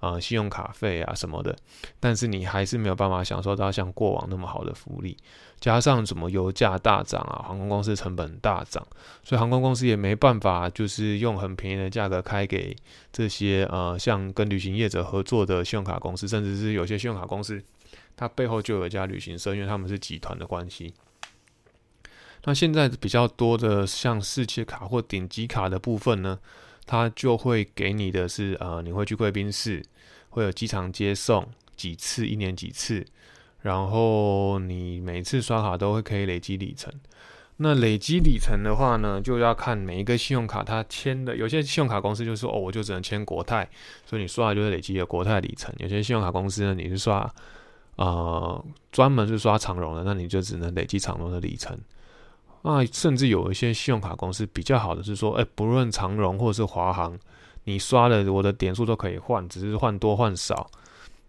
[0.00, 1.56] 啊，信用卡费啊什么的，
[1.98, 5.16] 但是你还是没有办法享受到像过往那么好的福利，
[5.58, 8.86] 加上什么油价大涨啊，航空公司成本大涨，
[9.22, 12.76] 所以航空公司也没办法，就是用很便宜的价格开给
[13.10, 17.62] 这些呃，像跟旅行业者合作的信用卡公司，甚至是有些信用卡公司，
[18.14, 20.92] 它背后就有一家旅行社，因为他们是集团的关系。
[22.44, 26.38] 那现在比较多的像世界卡或顶级卡的部分呢？
[26.86, 29.82] 它就会给你的是，呃，你会去贵宾室，
[30.28, 33.02] 会有机场接送几次，一年几次，
[33.62, 36.92] 然后你每次刷卡都会可以累积里程。
[37.56, 43.66] 那累积里程的话呢，就要看每一个信用卡它签的，有些信用卡公司就说，哦，我就只能签国泰，
[44.04, 45.74] 所以你刷的就是累积的国泰里程。
[45.78, 47.34] 有些信用卡公司呢，你是刷，
[47.96, 51.78] 呃，专门是刷长荣的，那你就只能累积长荣的里程。
[52.66, 57.16] 那甚至有一些信用卡公司比较好的是说，哎，不论长荣或者是华航，
[57.64, 60.70] 你刷了我的点数都可以换，只是换多换少。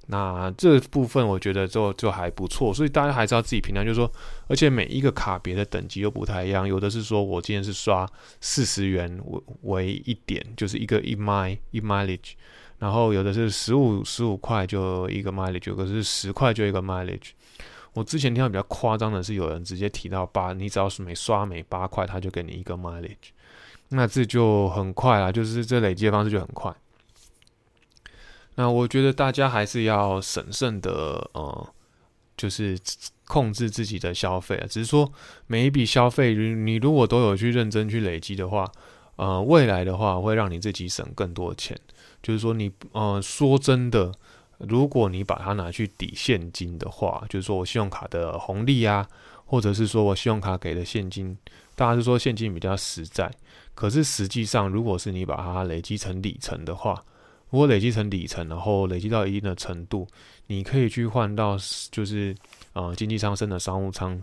[0.07, 4.09] 那这部分我觉得就就还不错，所以大家还是要自己评价，就是说，
[4.47, 8.07] 而且每一个卡别的等级又不太一样，有的是说我今天是刷
[8.39, 12.33] 四十元为为一点，就是一个一 mile 一 mileage，
[12.77, 17.31] 然后有的是十五十五块就一个 mileage，有的是十块就一个 mileage。
[17.95, 23.31] 我之前听到比较夸张的是，有人直接提到八，你只要是每刷每八块，他就给你一个 mileage，
[23.87, 26.75] 那这就很快啊，就是这累积的方式就很快。
[28.55, 31.73] 那我觉得大家还是要审慎的，呃，
[32.35, 32.77] 就是
[33.25, 34.67] 控制自己的消费啊。
[34.69, 35.09] 只是说
[35.47, 38.69] 每一笔消费，你如果都有去认真去累积的话，
[39.15, 41.79] 呃，未来的话会让你自己省更多钱。
[42.21, 44.11] 就是说你，呃，说真的。
[44.59, 49.07] 如果你把它拿去抵现金的话，就是说我信用卡的红利啊，
[49.45, 51.37] 或者是说我信用卡给的现金，
[51.75, 53.31] 大家是说现金比较实在。
[53.73, 57.03] 可是实际上，如果是你把它累积成里程的话，
[57.49, 60.07] 如果累积成里程，然后累积到一定的程度，
[60.47, 61.57] 你可以去换到
[61.91, 62.33] 就是
[62.71, 64.21] 呃经济舱升的商务舱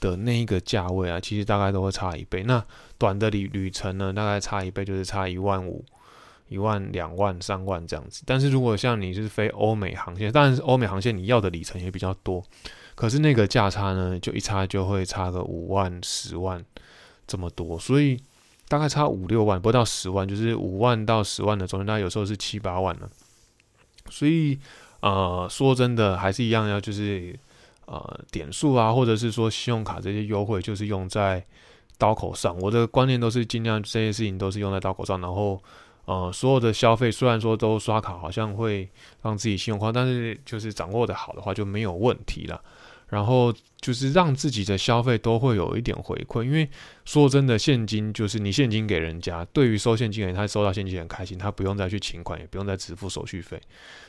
[0.00, 2.44] 的那一个价位啊，其实大概都会差一倍。
[2.44, 2.64] 那
[2.96, 5.84] 短的旅旅程呢，大概差一倍就是差一万五。
[6.48, 12.44] 一万、两万、三万这样子，但是如果像你是飞欧美航线，当然是欧美航线你要的里程也比较多，
[12.94, 16.62] 可是那个价差呢，就一差就会差个五万、十万
[17.26, 18.22] 这么多，所以
[18.68, 23.08] 大概差五六万，不到十万，就是五万到十万的中间，那有时候是七八万了。
[24.10, 24.58] 所以
[25.00, 27.34] 呃，说真的，还是一样要就是
[27.86, 31.42] 呃点数啊，或者是说信用卡这些优惠，就是用在
[31.96, 32.54] 刀口上。
[32.58, 35.58] 我的观念都是尽量这些事情都是用在刀口上，然后。
[36.06, 38.88] 呃，所有的消费虽然说都刷卡，好像会
[39.22, 42.60] 让自己信用化，但是就是掌握的好的话就没有问题了。
[43.06, 46.68] 然后就是让自己的消费都会有一点回馈，因为
[47.04, 53.60] 说真的，现金就是你现金给人家，对于收现金的人，他收到现金很开心，他不用再去请款，也不用再支付手续费，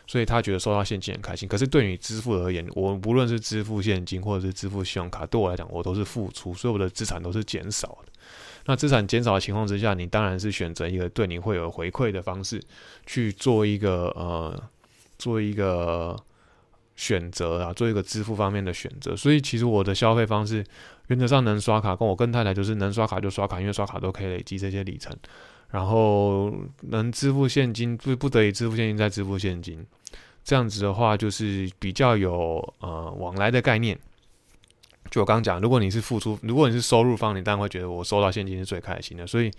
[0.07, 1.47] 所以他觉得收到现金很开心。
[1.47, 8.11] 可是对你支付而言，我不论是支付现金或者是支付信用卡，对我来讲，我都是付出，所以我的资产都是减少的。
[8.65, 12.61] 那资产减少的情况之下，你当然是选择一个对你会有回馈的方式
[13.05, 14.63] 去做一个呃，
[15.17, 16.17] 做一个
[16.95, 19.15] 选择啊，做一个支付方面的选择。
[19.15, 20.65] 所以其实我的消费方式
[21.07, 25.15] 原则上能刷卡，跟我跟太太就是能刷卡就刷卡，因为刷卡都可以累积这些里程。
[25.69, 26.51] 然后
[26.81, 29.85] 能支付现金不不得已支付现金再支付现金，
[30.43, 33.99] 这样子的话就是比较有呃往来的概念。
[35.11, 39.25] 就我刚刚讲，如果你是付出，如果你是收入方，你当然会觉得我收到现金是最开心的。
[39.25, 39.51] 所以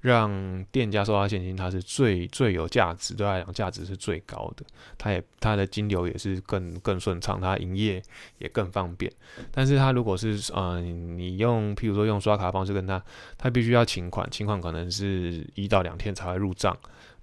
[0.00, 4.64] 让店家收到现金，它是最最有价值，对他来讲价值是最高的。
[4.96, 8.00] 它也它的金流也是更更顺畅，它营业
[8.38, 9.12] 也更方便。
[9.50, 13.02] 但是他如果是呃你用譬如说用刷卡方式跟他，
[13.36, 16.74] 他必须要请款，请款可能是一到两天才会入账，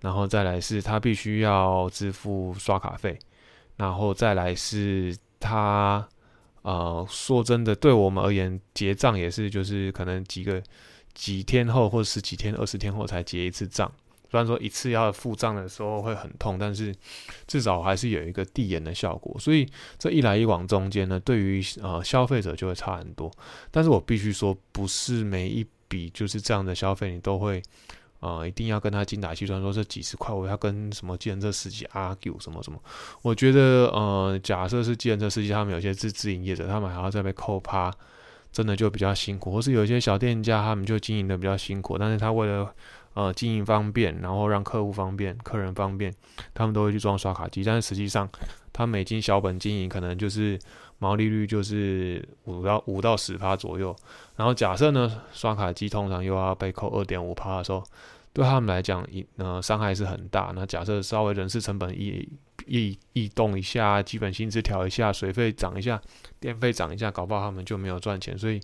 [0.01, 3.17] 然后再来是他必须要支付刷卡费，
[3.77, 6.07] 然后再来是他。
[6.61, 10.61] 呃，说真的，对我们而言，结账也是就是可能几个
[11.13, 13.91] 几天后，或者十几天、二十天后才结一次账。
[14.31, 16.93] 虽然说一次要付账的时候会很痛，但是
[17.47, 19.35] 至少还是有一个递延的效果。
[19.39, 19.67] 所以
[19.97, 23.31] 这一来一往中间呢，对于呃消费者就会差很多。
[23.71, 27.59] 但是我必须说，不是每一笔就是这样的消费，你都会
[28.19, 32.77] 呃，一定要跟他精打细算，说这几十块我要跟什么计程车司机 argue 什么什么。
[33.21, 37.89] 我觉得，呃，假设是计程车司机，他们有些是自营业者，他们还要再被扣趴，
[38.51, 39.51] 真的就比较辛苦。
[39.51, 42.73] 或是有一些小店家，他们就经营的比较辛苦，但是他为了
[43.13, 46.13] 呃经营方便，然后让客户方便、客人方便，
[46.53, 47.63] 他们都会去装刷卡机。
[47.63, 48.29] 但是实际上，
[48.73, 50.59] 他每经小本经营，可能就是
[50.99, 53.95] 毛利率就是五到五到十趴左右。
[54.35, 57.83] 然后假设呢，刷卡机通常又要被扣二点五趴的时候，
[58.31, 60.51] 对他们来讲，一呃伤害是很大。
[60.55, 62.29] 那假设稍微人事成本一
[62.67, 65.99] 一异动一下，基本薪资调一下，水费涨一下，
[66.39, 68.37] 电费涨一下，搞不好他们就没有赚钱。
[68.37, 68.61] 所以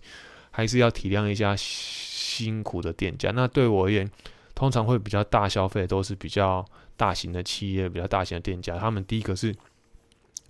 [0.52, 3.32] 还是要体谅一下辛苦的店家。
[3.32, 4.10] 那对我而言，
[4.54, 6.64] 通常会比较大消费都是比较
[6.96, 8.78] 大型的企业，比较大型的店家。
[8.78, 9.54] 他们第一个是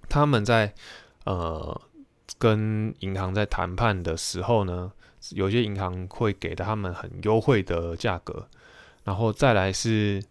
[0.10, 0.74] 他们在
[1.26, 1.82] 呃
[2.38, 4.92] 跟银行在谈判的时候呢。
[5.32, 8.48] 有些银行会给他们很优惠的价格，
[9.06, 10.22] 然后再来是，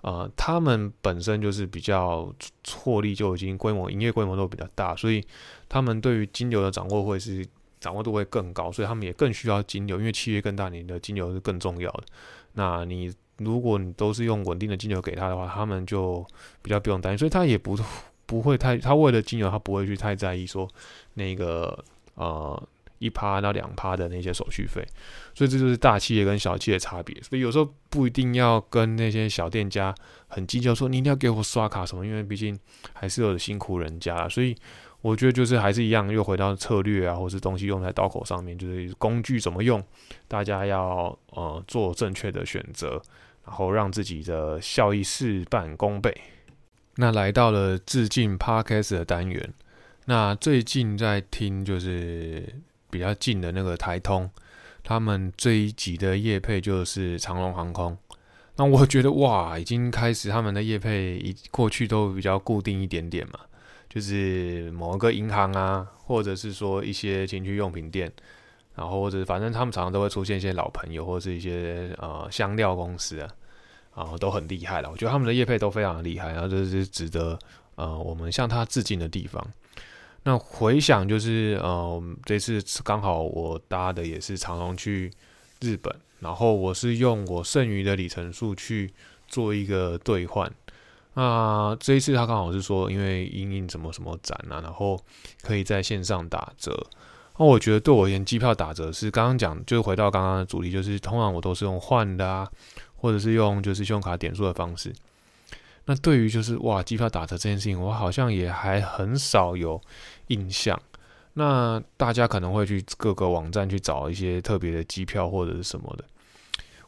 [0.00, 2.34] 呃，他们本身就是比较
[2.74, 5.22] 获利就已经规模营业规模都比较大，所以
[5.68, 7.46] 他们对于金流的掌握会是
[7.78, 12.04] 掌握度会更高，所以他们也更需要金流，因为企业更大，你的金流是更重要的。
[12.54, 16.26] 那你如果你都是用稳定的金流给他的话，他们就
[16.62, 17.76] 比较不用担心，所以他也不
[18.28, 20.68] 不会太，他为了金流，他不会去太在意说
[21.14, 22.62] 那个呃。
[23.00, 24.84] 一趴到两趴的那些手续费，
[25.32, 27.16] 所以这就是大企业跟小企业的差别。
[27.22, 29.94] 所以有时候不一定要跟那些小店家
[30.26, 32.58] 很计较，说你一定要给我刷卡什么，因为毕竟
[32.92, 34.28] 还是有辛苦人家。
[34.28, 34.52] 所以
[35.00, 39.80] 我觉得就是还是一样，又回到策略啊，或是东西用在刀口上面，就是工具怎么用，
[40.26, 43.00] 大家要呃做正确的选择，
[43.46, 46.12] 然后让自己的效益事半功倍。
[47.00, 49.54] 那来到了致敬 Podcast 的单元，
[50.06, 52.62] 那最近在听就是。
[52.90, 54.30] 比较近的那个台通，
[54.82, 57.94] 他们这一集的业配就是长龙航空。
[58.56, 63.40] 那我觉得哇，已经开始他们的业配，一过去都比较固定一点点嘛，
[63.90, 68.10] 就是某一个银行啊，或者是说一些情趣用品店，
[68.74, 73.28] 然后或者反正他们常常都会出现一些老朋友，或者是一些呃香料公司啊，
[73.98, 74.90] 啊都很厉害了。
[74.90, 77.38] 我觉得他们的业配都非常的厉害，然后这是值得
[77.74, 79.44] 呃我们向他致敬的地方。
[80.24, 85.10] 那回想就是，呃，这次刚好我搭的也是长龙去
[85.60, 88.92] 日本，然后我是用我剩余的里程数去
[89.26, 90.52] 做一个兑换。
[91.14, 95.00] 那这一次他刚好是说，因为因应什么什么展啊，然后
[95.42, 96.86] 可以在线上打折。
[97.38, 102.50] 那我觉得对我而言，机票打折是刚刚讲，就是回到刚刚的主题，就是通常我都是用换的啊，
[102.98, 104.92] 或者是用就是信用卡点数的方式。
[105.86, 109.80] 那对于就是哇，机票打折这件事情，我好像也还很少有
[110.26, 110.78] 印象。
[111.32, 116.04] 那大家可能会去各个网站去找一些特别的机票或者是什么的。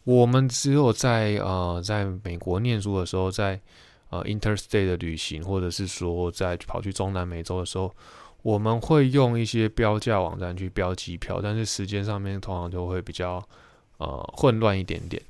[0.04, 3.60] 我们只有在呃在美国念书的时候，在
[4.08, 7.94] 呃 interstate 的旅行，或者是说在跑去中南美洲的时候，
[8.42, 13.42] 我们会用一些标价网站去标机票，但是时间上面通常就会比较
[13.98, 15.22] 呃混乱一点点。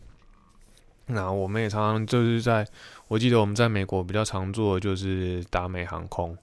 [1.12, 2.66] 那我们也常常就是在。
[3.08, 6.36] 我记得我们在美国比较常做的就是达美航空，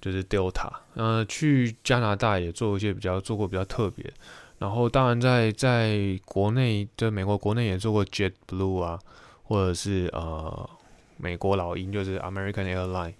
[0.00, 0.72] 就是 Delta。
[0.94, 4.10] 呃，去加拿大也做一些比较做过比较特别。
[4.58, 8.98] 然后当然在在国内，在美国国内也做过 Jet Blue 啊，
[9.42, 10.70] 或者是呃
[11.18, 13.14] 美国老鹰，就是 American Airline、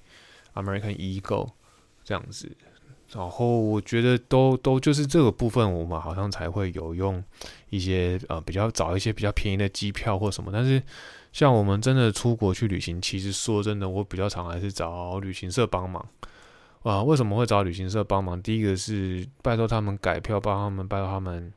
[0.55, 1.51] American Eagle
[2.03, 2.51] 这样子。
[3.13, 7.23] 然后我觉得都都就是这个部分，我们好像才会有用
[7.71, 10.51] 一些呃比较找一些比较便宜的机票或什么。
[10.53, 10.83] 但是
[11.33, 16.07] 像我们真的出国去旅行，其实说真的，我比较常还是找旅行社帮忙
[16.83, 17.03] 啊。
[17.03, 18.41] 为什么会找旅行社帮忙？
[18.43, 21.53] 第一个是拜托他们改票，帮他们拜托他们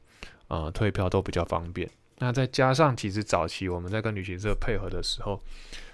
[0.48, 1.90] 呃退票都比较方便。
[2.20, 5.40] 那再加上其实早期我们在跟旅行社配合的时候，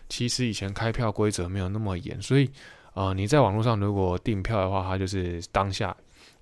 [0.08, 2.50] 其实以前开票规则没有那么严，所以。
[2.96, 5.96] 呃，你在网络上如果订票的话，它就是当下，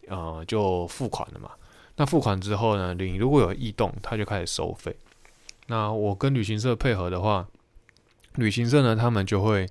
[0.07, 1.51] 呃，就付款了嘛。
[1.97, 4.95] 那付款之后呢，你如果有异动，它就开始收费。
[5.67, 7.45] 那我跟旅行社配合的话，
[8.35, 9.67] 旅行社呢，他们就会，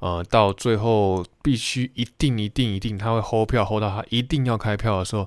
[0.00, 5.26] 呃，到最后必须一定一定一定，他会 hold 票 hold 到他一定要开票的时候，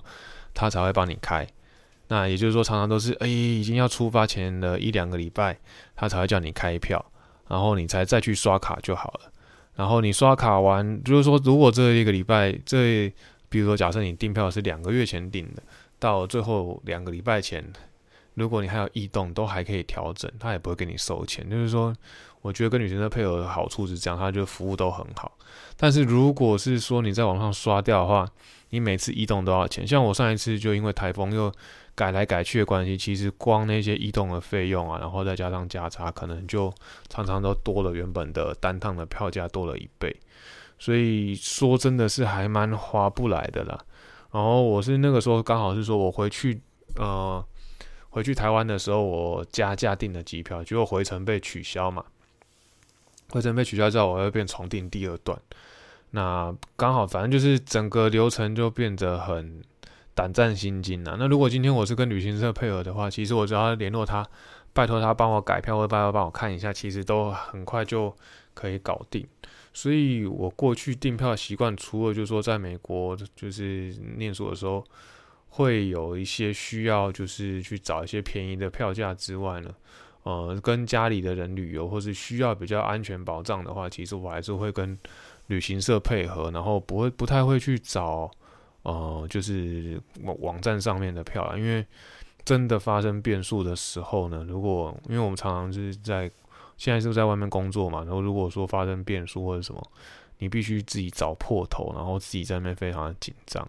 [0.54, 1.48] 他才会帮你开。
[2.10, 5.58] 那也就是说，常常都是，哎，已经要出发前的一两个礼拜，
[5.96, 7.04] 他才会叫你开票，
[7.48, 9.32] 然后你才再去刷卡就好了。
[9.76, 13.10] 然后你刷卡完，就是说，如果这一个礼拜，这
[13.48, 15.64] 比如说，假设你订票是两个月前订的，
[16.02, 17.64] 到最后两个礼拜前，
[18.34, 21.48] 如果你还有异动，都还可以调整，他也不会给你收钱。
[21.48, 21.96] 就是说，
[22.42, 25.32] 我觉得跟旅行社配合的好处是这样，他就服务都很好。
[25.78, 28.28] 但是如果是说你在网上刷掉的话，
[28.72, 29.86] 你每次移动多少钱？
[29.86, 31.54] 像我上一次就因为台风又
[31.94, 36.74] 改来改去的关系，其实光那些移动的费用啊，然后再加上价差，可能就
[37.10, 40.16] 常常都多了原本的单趟的票价多了一倍。
[40.80, 43.78] 所以说真的是还蛮划不来的啦。
[44.32, 46.62] 然后我是那个时候刚好是说我回去
[46.96, 47.44] 呃
[48.10, 52.04] 回去台湾的时候，我加价订的机票，结果回程被取消嘛。
[53.30, 55.40] 回程被取消之后，我又变重订第二段。
[56.12, 59.64] 那刚好反正就是整个流程就变得很
[60.14, 61.16] 胆战心惊啊。
[61.18, 64.28] 那如果今天我是跟旅行社配合的话，其实我只要联络他，
[64.74, 68.14] 拜托他帮我改票，或拜托帮我看一下，其实都很快就
[68.54, 69.26] 可以搞定。
[69.74, 74.84] 所以我过去订票习惯，除了就是说在美国就是念书的时候，
[75.50, 79.74] 会有一些需要就是去找一些便宜的票价之外呢，
[80.24, 84.98] 呃，跟家里的人旅游或是需要比较安全保障的话，其实我还是会跟
[85.48, 88.30] 旅行社配合，然后不会不太会去找
[88.84, 91.86] 呃就是网网站上面的票，因为
[92.44, 96.30] 真的发生变数的时候呢，如果因为我们常常是在
[96.82, 99.92] 现在是不是在外面工作嘛，然后如果说发生变数或者什么，
[100.40, 103.64] 你必须自己找破头，然后自己在那边非常的紧张。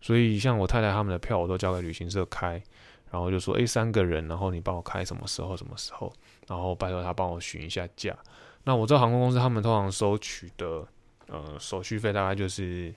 [0.00, 2.62] 所以像我太太他们的票，我都交给旅行社开，
[3.10, 6.12] 然后就说，诶，三个人，然后你帮我开什么时候什么时候，
[6.46, 8.16] 然后拜托他帮我询一下价。
[8.62, 10.86] 那我知道航空公司他们通常收取的
[11.26, 12.94] 呃手续费大概就是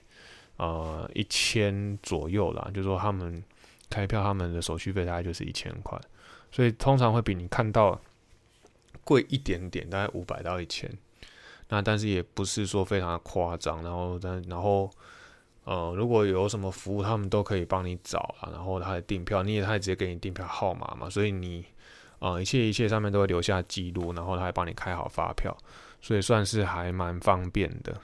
[0.56, 3.42] 呃一千左右啦，就说他们
[3.90, 6.00] 开票他们的手续费大概就是一千块，
[6.52, 8.00] 所以通常会比你看到。
[9.08, 10.86] 贵一点点，大概五百到一千，
[11.70, 13.82] 那但是也不是说非常的夸张。
[13.82, 14.90] 然后，但然后，
[15.64, 18.52] 呃，如果有什么服务，他们都可以帮你找啊。
[18.52, 21.64] 然后他的订票，你也他也直接给你订票号码嘛，所以你，
[22.18, 25.56] 呃，一切一切上面都会留下记录，然后他还帮你开好发票，
[26.02, 27.98] 所以算是还蛮方便的。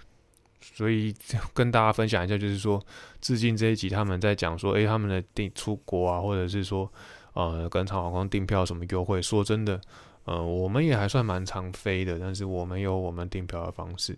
[0.62, 1.14] 所以
[1.52, 2.82] 跟大家分享一下，就是说，
[3.20, 6.90] 致敬这一集他们在讲说，诶，他们的订出国啊，或者是说，
[7.34, 9.78] 呃，跟长航空订票什么优惠，说真的。
[10.24, 14.16] 呃，我们也还算蛮常飞的，但是我们有我们订票的方式。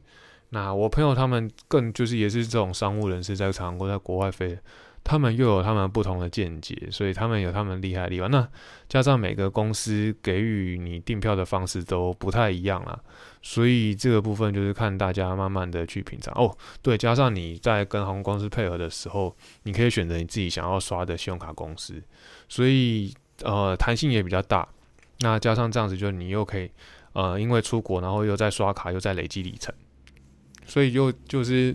[0.51, 4.57] 那我朋友他们更就是也是这种商务人士，在常国在国外飞，
[5.03, 8.31] 他们又有他们不同的见解，所以他们有他们厉害的地方。
[8.31, 8.49] 那
[8.89, 12.97] 加上每个公司给予你订票的方式都不太一样啦，
[13.43, 16.33] 所以这个部分就是看大家慢慢的去品尝。
[16.37, 22.01] 哦，对，加上你在跟航空公司配合的时候，你可以选择你自己想要刷的信用卡公司，
[22.49, 24.67] 所以呃弹性也比较大。
[25.21, 26.71] 那加上这样子，就你又可以，
[27.15, 29.75] 呃，因为出国，然后又在刷卡，又在累积里程，
[30.67, 31.75] 所以就就是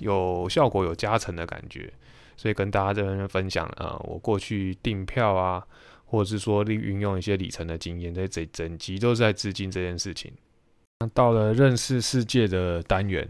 [0.00, 1.92] 有效果、有加成的感觉。
[2.36, 5.64] 所以跟大家这边分享，呃，我过去订票啊，
[6.04, 10.32] 或者是说利运用一些里程的经验，这整整集都是在致敬这件事情。
[10.98, 13.28] 那到了认识世界的单元，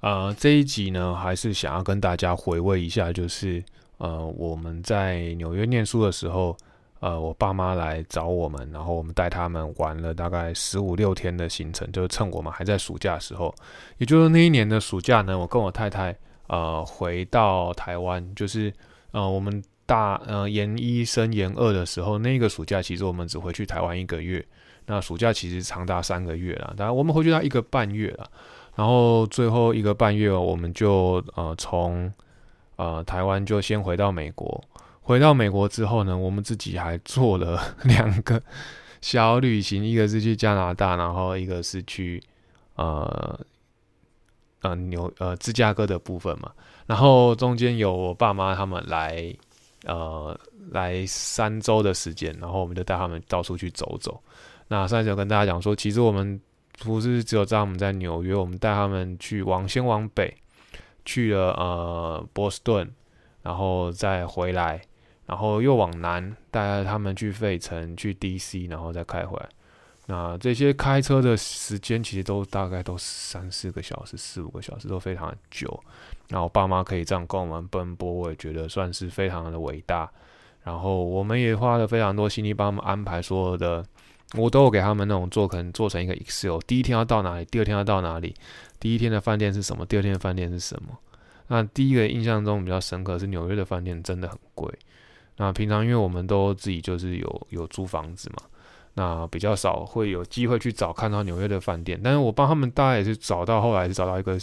[0.00, 3.62] 呃，这一集呢，还是想要跟大家回味一下，就是
[3.98, 6.56] 呃，我们在纽约念书的时候。
[7.00, 13.54] 呃，我爸妈来找我们，然后我们带他们玩了大概十五六天的行程，就是趁我们还在暑假的时候，
[13.98, 16.12] 也就是那一年的暑假呢，我跟我太太
[16.48, 18.72] 呃回到台湾，就是
[19.12, 24.44] 呃我们大呃研一升研二的时候，那个暑假其实我们只回去台湾一个月，
[24.86, 28.28] 那暑假其实长达三个月了，当然我们回去到一个半月了，
[28.74, 32.12] 然后最后一个半月我们就呃从
[32.74, 34.60] 呃台湾就先回到美国。
[35.08, 38.42] 回到美国之后呢， 我们自己还做了 两个
[39.00, 42.22] 小旅行，一个是去加拿大，然后一个是去
[42.74, 43.40] 呃
[44.60, 46.52] 呃纽呃芝加哥的部分嘛。
[46.86, 49.34] 然后中间有我爸妈他们来
[49.86, 50.38] 呃
[50.72, 54.22] 来三周的时间，然后我们就带他们到处去走走。
[54.68, 56.38] 那上次有跟大家讲说，其实我们
[56.80, 60.36] 不是只有在我们在纽约，我们带他们去往先往北
[61.06, 62.86] 去了呃波士顿，
[63.40, 64.82] 然后再回来。
[65.28, 69.48] 然后又往南带他们去费城、去 DC，然后再开回来。
[70.06, 75.78] 那这些开车的时间其实都大概都三四个小时、四五个小时，都非常久。
[76.28, 80.10] 然后爸妈可以这样跟我们奔波，我也觉得算是非常的伟大。
[80.64, 83.84] 然后我们也花了非常多心力帮他们安排所有的，
[84.34, 86.58] 我都有给他们那种做，可能做成一个 Excel。
[86.66, 87.44] 第一天要到哪里？
[87.44, 88.34] 第二天要到哪里？
[88.80, 89.84] 第一天的饭店是什么？
[89.84, 90.98] 第二天的饭店是什么？
[91.48, 94.72] 那第一个印象中比较深刻是纽约的饭店真的很贵。
[95.38, 98.42] 那平常因为我们都自己就是有有租房子嘛，
[98.94, 101.98] 那比较少会有机会去找看到纽约的饭店。
[102.02, 104.36] 但是我帮他们大概也是找到，后来是找到一个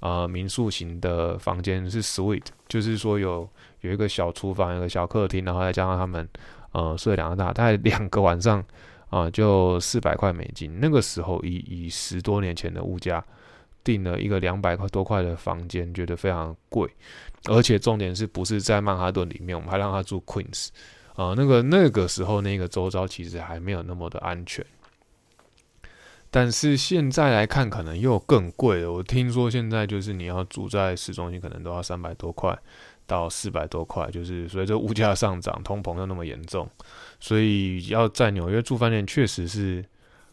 [0.00, 3.48] 呃民宿型的房间，是 suite，就是说有
[3.80, 6.28] 有一个小厨房，有个小客厅，然后再加上他们
[6.72, 8.62] 呃睡两个大，大概两个晚上
[9.08, 10.78] 啊就四百块美金。
[10.78, 13.24] 那个时候以以十多年前的物价，
[13.84, 16.90] 订了一个两百块多块的房间，觉得非常贵，
[17.50, 20.68] 而且重点是不是在曼哈顿里面，我们还让他住 Queens，
[21.14, 24.64] 啊，那个那个时候那个周遭其实还没有那么的安全。
[26.30, 28.90] 但是现在来看，可能又更贵了。
[28.90, 32.58] 我听说现在就是你要住在市中心，可能都要三百多块
[33.06, 36.66] 到四百多块，就是随着物价上涨，通膨又那么严重，
[37.20, 39.84] 所以要在纽约住饭店确实是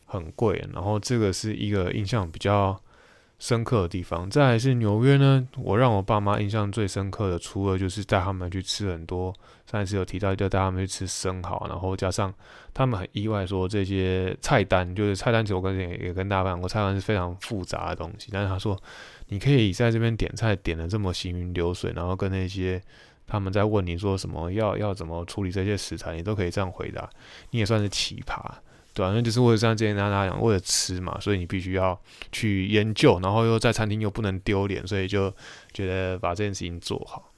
[0.06, 0.66] 很贵。
[0.74, 2.82] 然后这个是一个印象比较。
[3.42, 5.48] 深刻的地方，再来是纽约呢。
[5.58, 9.34] 我让我爸妈印象最深刻的，除了就是带他们去吃很多，
[9.66, 12.32] 上一次有提到，就带他们去吃生蚝，然后加上
[12.72, 18.30] 他们很意外说这些菜单，就是菜单其实我跟也也跟大家讲过，菜单是非常复杂的东西。
[18.32, 18.80] 但是他说，
[19.30, 22.80] 你可以在这边点菜点的这么行云流水，然后跟那些
[23.26, 27.10] 他们在问你说什么要要怎么处理这些食材，你都可以这样回答，
[27.50, 28.40] 你也算是奇葩。
[28.94, 31.98] 对啊，那就是为了像之前大家讲，为了吃嘛，所以你必须要
[32.32, 35.34] 去研究，然后又在餐厅又不能丢脸，所以就
[35.72, 37.32] 觉得把这件事情做好。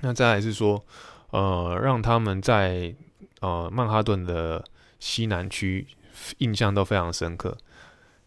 [0.00, 0.84] 那再来是说，
[1.30, 2.92] 呃，让他们在
[3.40, 4.64] 呃曼哈顿的
[4.98, 5.86] 西南区
[6.38, 7.56] 印象都非常深刻。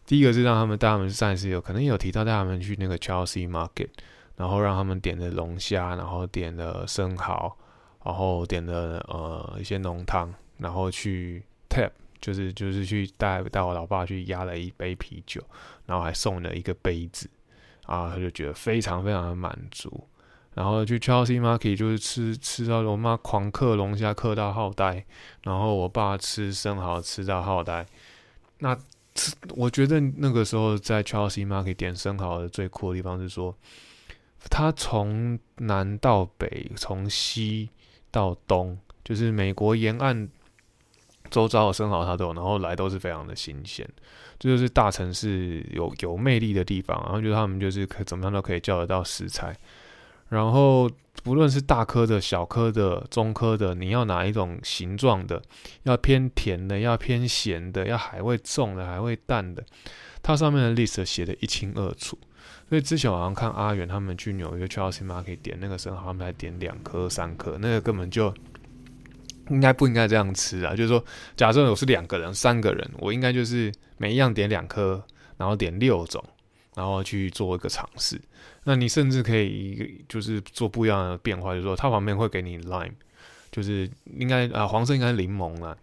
[0.06, 3.88] 第一个是让他们带他们上一次有可能有提到带他们去那个 Chelsea Market，
[4.36, 7.54] 然后让他们点的龙虾，然后点的生蚝，
[8.04, 11.90] 然后点的呃一些浓汤，然后去 Tap。
[12.22, 15.42] 就是就是去带带我老爸去压了一杯啤酒，
[15.84, 17.28] 然后还送了一个杯子，
[17.84, 20.08] 啊，他就觉得非常非常的满足。
[20.54, 25.04] 然后去 Chelsea Market 就是吃吃到我妈狂嗑龙虾嗑到好呆，
[25.42, 27.84] 然后我爸吃生蚝吃到好呆。
[28.58, 28.78] 那
[29.14, 33.56] 吃我觉得那个时候在 Chelsea Market 点生蚝的最酷的地方是说，
[34.48, 37.70] 它从南到北，从西
[38.12, 40.28] 到东，就是美国沿岸。
[41.32, 43.88] 周遭的生蚝它都有，然后来都是非常的新鲜，
[44.38, 47.00] 这就是大城市有有魅力的地方。
[47.04, 49.56] 然后就是他们就是可怎么样都可以叫得到食材，
[50.28, 50.88] 然后
[51.24, 55.40] 不论是大颗的、小颗的、中颗的，你要哪一种形状的，
[55.84, 59.64] 要偏甜的、要偏咸的、要海味重的、海味淡的，
[60.22, 62.18] 它上面的 list 写的一清二楚。
[62.68, 68.32] 所以之前我好像看阿远他们去纽约 Chelsea Market 点那个生蚝，他们才点两颗、三颗，那个根本就。
[69.48, 70.74] 应该不应该这样吃啊？
[70.74, 71.04] 就是说，
[71.36, 75.04] 假设我是两个人、三个人，我应该就是每一样点两颗，
[75.36, 76.22] 然后点六种，
[76.74, 78.20] 然后去做一个尝试。
[78.64, 82.92] 那你甚至可以就是做不一样的变化，就是说它旁边会给你 lime，
[83.50, 85.76] 就是应该啊黄色应该柠檬啊，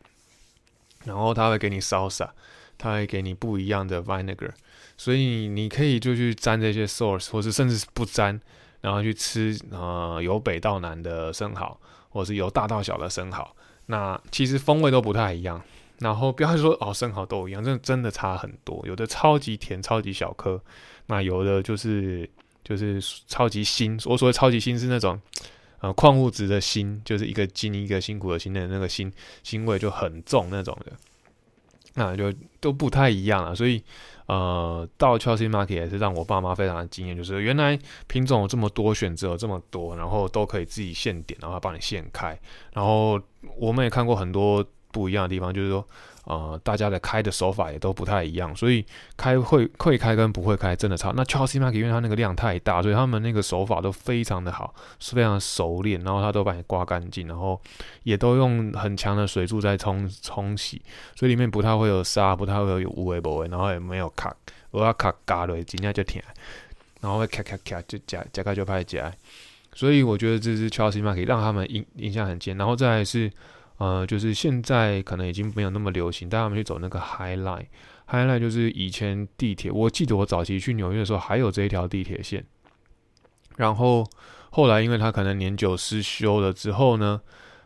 [1.04, 2.30] 然后它会给你 salsa，
[2.78, 4.52] 它会给你不一样的 vinegar，
[4.96, 8.40] 所以你可以就去沾这些 sauce，或是甚至不沾，
[8.80, 11.78] 然后去吃呃由北到南的生蚝。
[12.10, 13.56] 或是由大到小的生蚝，
[13.86, 15.62] 那其实风味都不太一样。
[16.00, 18.84] 然后不要说哦，生蚝都一样，真的真的差很多。
[18.88, 20.58] 有的超级甜，超级小颗；
[21.08, 22.30] 那有的就是
[22.64, 24.00] 就是超级新。
[24.06, 25.20] 我所谓超级新是那种
[25.80, 29.12] 呃矿物质的腥，就是一个金一个辛苦的辛的那个辛，
[29.44, 30.94] 辛味就很重那种的。
[31.96, 33.84] 那就都不太一样了，所以。
[34.30, 37.78] 呃，到 Chelsea Market 也是让我爸妈非常的惊艳，就是原来
[38.08, 42.40] 品种有这么多，选择有这么多，然后都可以自己现点，然后帮你现开。
[42.74, 43.20] 然后
[43.58, 45.84] 我们也看过很多不一样的地方，就是说。
[46.30, 48.86] 呃，大家的开的手法也都不太一样，所以
[49.18, 51.12] 开会会开跟不会开真的差。
[51.16, 57.60] 那 Chelsea Market 因为它那个量太大，所以他们那个手法都非常的好，是非常熟练，然后他都把你刮干净，然后
[58.04, 60.80] 也都用很强的水柱在冲冲洗，
[61.16, 64.32] 所以里面不太会有沙，不太会有污味不味，然后也没有卡，
[64.70, 66.22] 我要卡嘎的，今天就停，
[67.02, 69.12] 然后会咔咔咔就夹夹开就拍夹，
[69.74, 73.32] 所以我觉得这是 Chelsea Market 让他们印印象很坚，然后再是。
[73.80, 82.46] 呃，就是现在可能已经没有那么流行，带他们去走那个 High Line，High Line 就是以前地铁，我记得我早期去纽约的时候还有这一条地铁线，
[83.56, 84.06] 然后
[84.50, 87.22] 后来因为它可能年久失修了之后呢，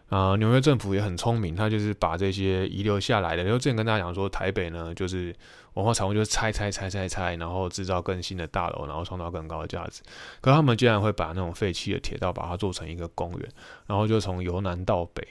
[0.09, 5.35] 啊，纽约政府也很聪明，他就是把这些遗留下来的，然后之前跟大家讲说，台北呢就是
[5.73, 10.03] 文化产物就是拆拆拆拆拆，然后制造更新的大楼，然后创造更高的价值，
[10.41, 13.49] 可他们竟然会把那种废弃的铁道把它做成一个公园，
[13.87, 15.27] 然后就从由南到北。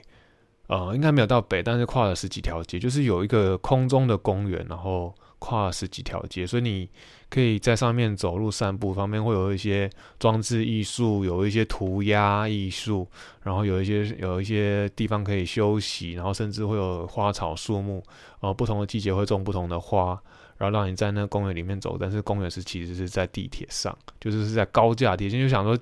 [0.69, 6.89] 呃，应该没有到北，但是跨了十几条街，就是有一个空中的公园，然后跨了十几条街，所以你
[7.29, 13.07] 可以在上面走路散步，旁边会有一些装置艺术，有一些涂鸦艺术，
[13.43, 18.03] 然后有一些有一些地方可以休息，然后甚至会有花草树木，
[18.41, 20.19] 呃，不同的季节会种不同的花，
[20.57, 25.77] 然后让你在那公园里面走，但是公园是其实是在地铁上，就是是在高架地铁，就想说。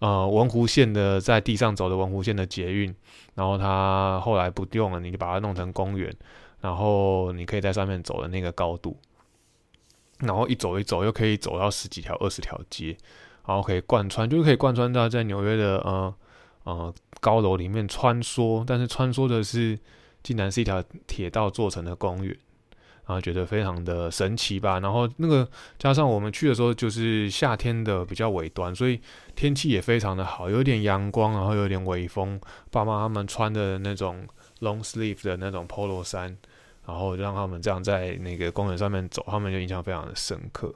[0.00, 2.94] 呃，文湖线的在地上走的文湖线的捷运，
[3.34, 6.14] 然后它后来不用了，你就把它弄成公园，
[6.60, 8.96] 然后你可以在上面走的那个高度。
[10.20, 12.96] 然后一走一走又可以走到十几条、二十条街，
[13.46, 16.14] 然后可以贯穿，就是可以贯穿到在纽约的呃
[16.64, 19.78] 呃高楼里面穿梭，但是穿梭的是
[20.22, 22.36] 竟然是一条铁道做成的公园。
[23.08, 24.78] 啊，觉得非常的神奇吧。
[24.80, 25.48] 然后那个
[25.78, 29.00] 加上我们去的时候就是夏天的比较尾端，所以
[29.34, 32.38] 天气也非常的好，有点阳光，然后有点微风。
[32.70, 34.26] 爸妈他们穿的那种
[34.60, 36.36] long sleeve 的那种 polo 衫，
[36.86, 40.74] 然后让他们这样在那个公园上面走，他们就印象非常的深刻。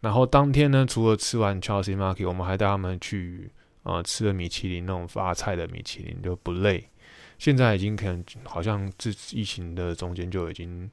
[0.00, 3.52] 然后当天呢，除了吃完 Chelsea Market，我们还带他们去
[3.84, 6.88] 呃吃了米其林那种发菜的米其林，就不累。
[7.38, 10.90] 现在已经可能好像这疫情的中间就已经。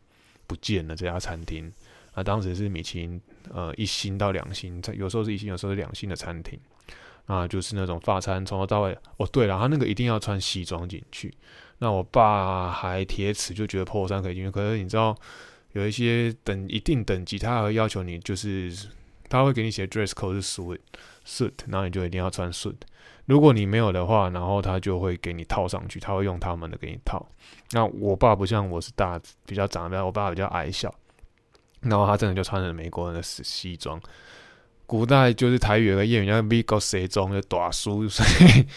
[0.48, 1.72] 不见了这家餐厅，
[2.14, 3.22] 那当时是米其林
[3.54, 6.60] 呃一星到两星，有时候是一星，有时候是两星的餐厅，
[7.26, 8.98] 啊，就是那种法餐从头到尾。
[9.18, 11.34] 哦，对了，他那个一定要穿西装进去。
[11.80, 14.52] 那我爸还铁齿，就觉得破衫可以进去。
[14.52, 15.18] 可是你知道，
[15.74, 18.74] 有一些等一定等级，他还会要求你，就是
[19.28, 20.80] 他会给你写 dress code 是 suit
[21.26, 22.76] suit，然后你就一定要穿 suit。
[23.26, 27.26] 如果你没有的话，然后他就会给你套上去，他会用他们的给你套。
[27.72, 30.94] 那我爸不像我是大，比较长得，我爸比较矮小，
[31.82, 34.00] 然后他真的就穿着美国人的西装。
[34.88, 38.68] 古代就是台语有个谚语叫 “big o 谁中”，就大叔，所以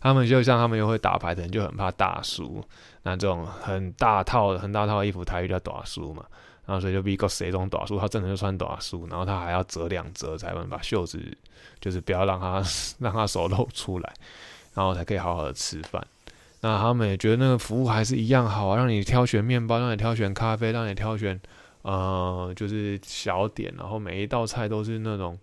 [0.00, 2.64] 他们就像他们又会打牌的人就很怕大叔。
[3.02, 6.24] 那这种很大套的、很大套的衣服，台语叫大叔嘛。
[6.68, 11.20] 然后所以就 big o 谁中大叔，他真的就穿大叔，然后他还要折两折才能把袖子。
[11.80, 12.60] 就是不要让他
[12.98, 14.12] 让他手露出来，
[14.74, 16.04] 然后才可以好好的吃饭。
[16.60, 21.40] 那他们也觉得那个服务还是一样好啊，让你挑选面包，让你挑选咖啡，让你挑选
[21.82, 25.38] 呃就是小点，然后每一道菜都是那种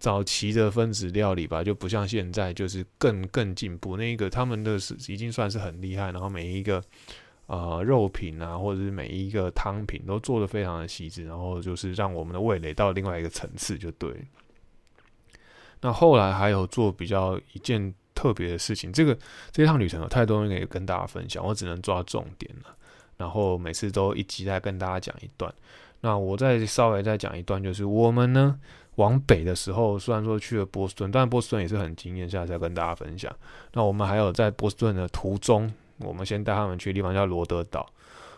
[0.00, 3.96] 早期的分子料理吧，就不像现在就是更更进步。
[3.96, 6.82] 那个他们的是已经算是很厉害，然后每一个
[7.48, 14.14] 呃肉品啊，或者是每一个汤品都做的非常的细致，然后就是让我们的味蕾到另外一个层次就对。
[15.80, 19.16] 那后来还有做比较一件特别的事情，这个
[19.50, 22.74] 这一趟旅程有太多可以跟大家分享，我只能抓重点了。
[23.16, 25.52] 然后每次都一集再跟大家讲一段。
[26.00, 28.60] 那我再稍微再讲一段，就是我们呢
[28.96, 33.34] 往北的时候，虽然说去了波士顿，但波士顿也是很惊艳，下次再跟大家分享。
[33.72, 37.88] 那我们还有在波士顿的途中，我们先带他们去的地方叫罗德岛。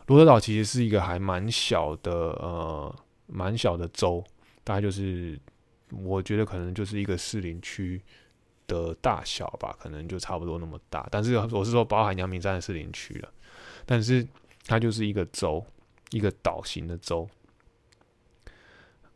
[0.07, 2.95] 罗德岛其实是一个还蛮小的呃
[3.27, 4.25] 蛮小的州，
[4.65, 5.39] 大概就是。
[6.05, 8.01] 我觉得可能就是一个士林区
[8.69, 11.05] 的大小吧，可能就差不多那么大。
[11.11, 13.29] 但是我是说包含阳明山的士林区了，
[13.85, 14.25] 但是
[14.65, 15.67] 它就是一个州，
[16.11, 17.29] 一个岛型的州。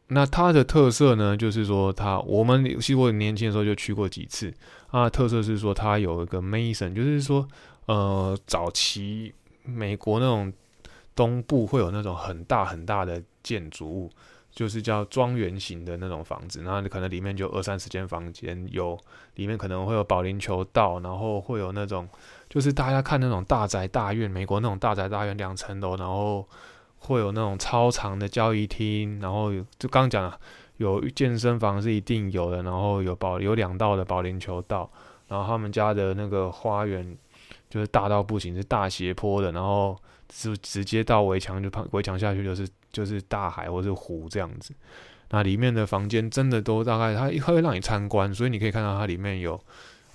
[0.09, 4.53] 那它的特色呢，就是说它我们其实我年轻的时候就去过几次。
[4.91, 7.47] 它的特色是说它有一个 mason，就是说
[7.87, 10.53] 呃早期美国那种
[11.15, 14.11] 东部会有那种很大很大的建筑物。
[14.55, 18.97] 就是叫庄园型的那种房子，然后可能里面就二三十间房间，有
[19.35, 22.09] 里面可能会有保龄球道，然后会有那种
[22.49, 26.49] 就是大家看那种大宅大院，美国那种大宅大院两层楼，然后
[26.99, 30.39] 会有那种超长的交易厅，然后就刚讲了
[30.77, 34.89] 有健身房是一定有的，然后有保有两道的保龄球道，
[35.27, 37.17] 然后他们家的那个花园
[37.75, 39.99] 就是大到不行，是大斜坡的，然后
[40.29, 42.69] 直直接到围墙就围墙下去就是。
[42.95, 44.73] 就是大海或是湖这样子，
[45.31, 49.61] 那里面的房间真的都大概，它会让你参观，所以你可以看到它里面有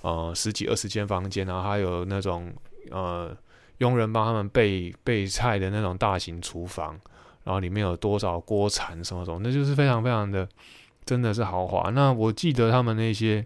[0.00, 2.50] 呃十几二十间房间，然后还有那种
[2.90, 3.36] 呃
[3.80, 6.98] 佣人帮他们备备菜的那种大型厨房，
[7.44, 10.48] 然后里面有多少锅铲什么什么，那就是非常非常的
[11.04, 11.90] 真的是豪华。
[11.90, 13.44] 那我记得他们那些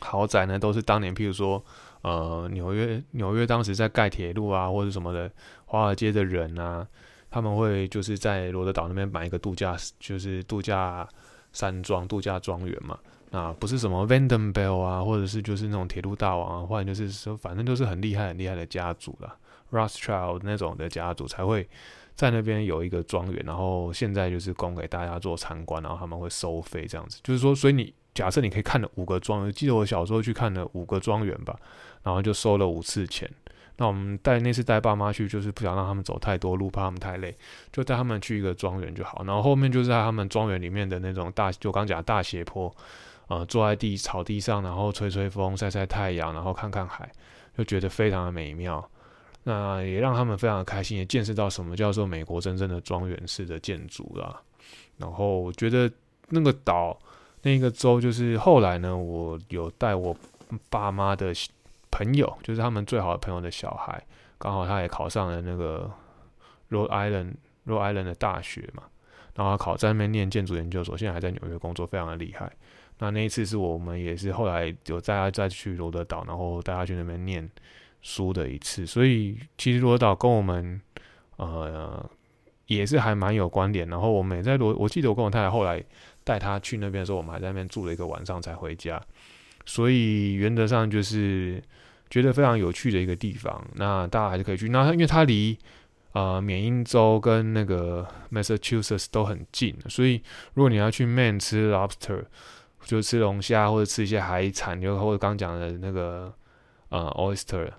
[0.00, 1.64] 豪宅呢，都是当年譬如说
[2.02, 5.30] 呃纽约纽约当时在盖铁路啊或者什么的，
[5.64, 6.86] 华尔街的人啊。
[7.34, 11.08] 他们会就是在罗德岛那边买一个度假，就是度假
[11.54, 12.98] 山庄、度假庄园嘛。
[13.30, 19.34] 那不是什么 Vandenberg 啊，或者是就是那种铁路大王啊，或者就是说反正都是很厉害、很厉害的家族了
[19.70, 21.66] ，Rothschild 那种的家族才会
[22.14, 23.42] 在那边有一个庄园。
[23.46, 27.18] 然后现在就是供给大家做参观，然后他们会收费这样子。
[27.24, 31.58] 就是说，所以你假设你可以看了五个庄园，记得我小时候去看了五个庄园吧，
[32.02, 33.30] 然后就收了五次钱。
[33.78, 37.34] 那我们带那次带爸妈去，就是不想让他们走太多路，怕他们太累，
[37.72, 39.24] 就带他们去一个庄园就好。
[39.24, 42.72] 然后后面就是在他们庄园里面的那种大，就刚讲大斜坡，
[43.28, 47.10] 呃，坐在地草地上，然后吹吹风，晒晒太阳，然后看看海，
[47.56, 48.86] 就觉得非常的美妙。
[49.44, 54.38] 那也让他们非常的开心，也见识到什么叫做美国真正的庄园式的建筑啦。
[54.98, 55.90] 然后我觉得
[56.28, 56.96] 那个岛，
[57.40, 60.14] 那个州，就是后来呢，我有带我
[60.68, 61.32] 爸妈的。
[61.92, 64.02] 朋友就是他们最好的朋友的小孩，
[64.38, 65.88] 刚好他也考上了那个
[66.70, 67.34] Rhode Island
[67.66, 68.82] Rhode Island 的大学嘛。
[69.34, 72.52] 然后考在那边念建筑研究所，现在还在纽约工作，非常的厉害。
[72.98, 77.50] 那那一次是我们也是后来有带他再去罗德岛，然后带他去那边念
[78.02, 78.84] 书的一次。
[78.84, 80.78] 所以其实罗德岛跟我们
[81.36, 82.04] 呃
[82.66, 83.88] 也是还蛮有关联。
[83.88, 85.82] 然后我们也在罗，我记得我跟我太太后来
[86.24, 89.00] 带他去那边的时候，我们还在那边住了一个晚上才回家。
[89.64, 91.62] 所以原则上就是
[92.10, 94.68] 觉得非常有趣的一个地方，那大家还是可以去。
[94.68, 95.56] 那因为它离
[96.12, 100.22] 啊缅因州跟那个 Massachusetts 都很近，所以
[100.54, 102.24] 如果你要去 m a n 吃 lobster，
[102.84, 106.34] 就吃龙虾或者吃一些海产，就或者刚讲的那个
[106.88, 107.70] 呃 oyster，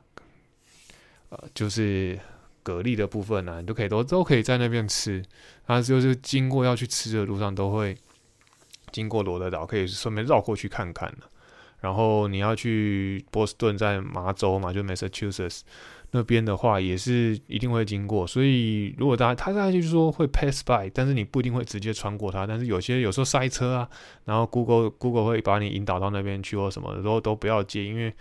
[1.30, 2.18] 呃就是
[2.64, 5.22] 蛤蜊的部分呢，你都可以都都可以在那边吃。
[5.68, 7.96] 它就是经过要去吃的路上都会
[8.92, 11.30] 经过罗德岛，可以顺便绕过去看看的。
[11.84, 15.60] 然后你要去波士顿，在麻州嘛，就 Massachusetts
[16.12, 18.26] 那边的话，也是一定会经过。
[18.26, 22.48] 所以如果大家他大概就是说会 pass by，但是你不一定会直接穿过它。
[22.48, 23.90] 但是有些有时候塞车啊，
[24.24, 28.14] 然后 Google Google 会把你引导到那边去或什么的，都都不要接，因为。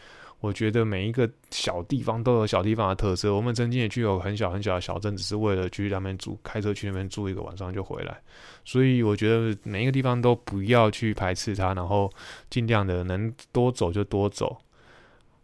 [0.43, 3.32] 我觉得每一个小地方都有小地方的特色。
[3.32, 8.20] 我们曾经也具有很小很小的小镇，只是为了去那边住，开车去那边住一个晚上就回来。
[8.64, 12.12] 所以我觉得每一个地方都不要去排斥它，然后
[12.51, 14.59] 尽量的能多走就多走。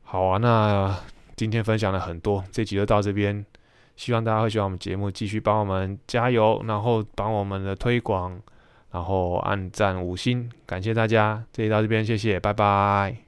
[0.03, 0.99] 好啊，那
[1.37, 3.47] 今天分享了很多，这集就到这边。
[3.95, 8.41] 希望大家会喜欢我们节目，继续帮我们加油，然后帮我们的推广，
[8.91, 11.45] 然后按赞五星，感谢大家。
[11.53, 13.28] 这集到这边，谢谢，拜拜。